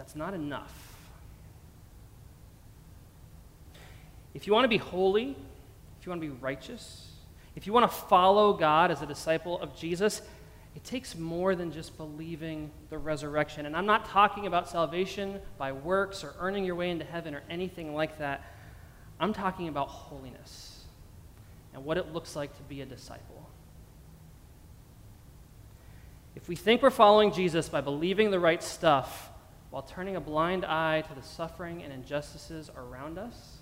that's 0.00 0.16
not 0.16 0.32
enough. 0.32 0.72
If 4.32 4.46
you 4.46 4.54
want 4.54 4.64
to 4.64 4.68
be 4.68 4.78
holy, 4.78 5.36
if 5.98 6.06
you 6.06 6.10
want 6.10 6.22
to 6.22 6.26
be 6.26 6.34
righteous, 6.40 7.10
if 7.54 7.66
you 7.66 7.74
want 7.74 7.90
to 7.90 7.94
follow 7.94 8.54
God 8.54 8.90
as 8.90 9.02
a 9.02 9.06
disciple 9.06 9.60
of 9.60 9.76
Jesus, 9.76 10.22
it 10.74 10.84
takes 10.84 11.18
more 11.18 11.54
than 11.54 11.70
just 11.70 11.98
believing 11.98 12.70
the 12.88 12.96
resurrection. 12.96 13.66
And 13.66 13.76
I'm 13.76 13.84
not 13.84 14.06
talking 14.06 14.46
about 14.46 14.70
salvation 14.70 15.38
by 15.58 15.72
works 15.72 16.24
or 16.24 16.32
earning 16.40 16.64
your 16.64 16.76
way 16.76 16.88
into 16.88 17.04
heaven 17.04 17.34
or 17.34 17.42
anything 17.50 17.94
like 17.94 18.16
that. 18.20 18.42
I'm 19.20 19.34
talking 19.34 19.68
about 19.68 19.88
holiness 19.88 20.82
and 21.74 21.84
what 21.84 21.98
it 21.98 22.14
looks 22.14 22.34
like 22.34 22.56
to 22.56 22.62
be 22.62 22.80
a 22.80 22.86
disciple. 22.86 23.50
If 26.34 26.48
we 26.48 26.56
think 26.56 26.80
we're 26.80 26.88
following 26.88 27.34
Jesus 27.34 27.68
by 27.68 27.82
believing 27.82 28.30
the 28.30 28.40
right 28.40 28.62
stuff, 28.62 29.26
while 29.70 29.82
turning 29.82 30.16
a 30.16 30.20
blind 30.20 30.64
eye 30.64 31.02
to 31.02 31.14
the 31.14 31.22
suffering 31.22 31.82
and 31.82 31.92
injustices 31.92 32.70
around 32.76 33.18
us, 33.18 33.58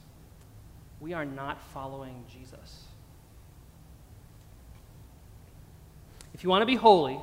we 1.00 1.12
are 1.12 1.24
not 1.24 1.60
following 1.72 2.24
Jesus. 2.30 2.84
If 6.34 6.42
you 6.42 6.50
want 6.50 6.62
to 6.62 6.66
be 6.66 6.76
holy, 6.76 7.18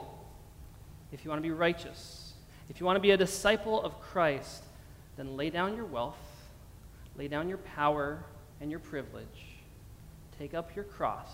if 1.12 1.24
you 1.24 1.30
want 1.30 1.40
to 1.40 1.48
be 1.48 1.52
righteous, 1.52 2.34
if 2.70 2.80
you 2.80 2.86
want 2.86 2.98
to 2.98 3.02
be 3.02 3.12
a 3.12 3.18
disciple 3.18 3.82
of 3.82 4.00
Christ, 4.02 4.64
then 5.18 5.38
lay 5.38 5.50
down 5.50 5.76
your 5.76 5.86
wealth, 5.86 6.18
lay 7.16 7.28
down 7.28 7.48
your 7.50 7.58
power 7.60 8.24
and 8.62 8.70
your 8.70 8.80
privilege, 8.80 9.46
take 10.38 10.54
up 10.54 10.76
your 10.76 10.86
cross, 10.86 11.32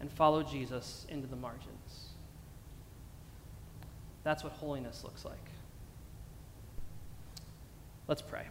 and 0.00 0.10
follow 0.10 0.42
Jesus 0.42 1.06
into 1.08 1.26
the 1.26 1.36
margins. 1.36 2.08
That's 4.24 4.44
what 4.44 4.52
holiness 4.52 5.02
looks 5.04 5.24
like. 5.24 5.36
Let's 8.08 8.22
pray. 8.22 8.46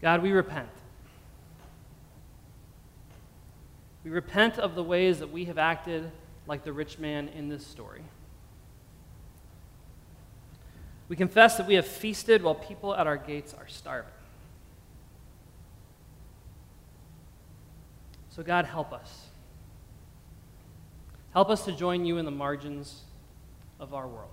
God, 0.00 0.22
we 0.22 0.32
repent. 0.32 0.70
We 4.02 4.10
repent 4.10 4.58
of 4.58 4.74
the 4.74 4.82
ways 4.82 5.18
that 5.18 5.30
we 5.30 5.44
have 5.44 5.58
acted 5.58 6.10
like 6.46 6.64
the 6.64 6.72
rich 6.72 6.98
man 6.98 7.28
in 7.28 7.50
this 7.50 7.66
story. 7.66 8.00
We 11.08 11.16
confess 11.16 11.58
that 11.58 11.66
we 11.66 11.74
have 11.74 11.86
feasted 11.86 12.42
while 12.42 12.54
people 12.54 12.94
at 12.94 13.06
our 13.06 13.18
gates 13.18 13.52
are 13.52 13.68
starving. 13.68 14.12
So, 18.30 18.42
God, 18.42 18.64
help 18.64 18.92
us. 18.92 19.29
Help 21.32 21.48
us 21.48 21.64
to 21.64 21.72
join 21.72 22.04
you 22.04 22.18
in 22.18 22.24
the 22.24 22.30
margins 22.30 23.02
of 23.78 23.94
our 23.94 24.06
world. 24.06 24.30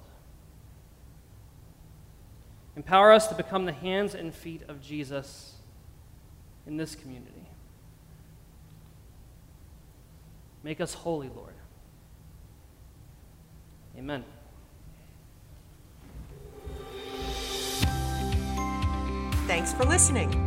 Empower 2.75 3.11
us 3.11 3.27
to 3.27 3.35
become 3.35 3.65
the 3.65 3.73
hands 3.73 4.13
and 4.13 4.33
feet 4.33 4.61
of 4.67 4.81
Jesus 4.81 5.55
in 6.65 6.77
this 6.77 6.95
community. 6.95 7.47
Make 10.63 10.81
us 10.81 10.93
holy, 10.93 11.29
Lord. 11.29 11.53
Amen. 13.97 14.23
Thanks 19.47 19.73
for 19.73 19.85
listening. 19.85 20.46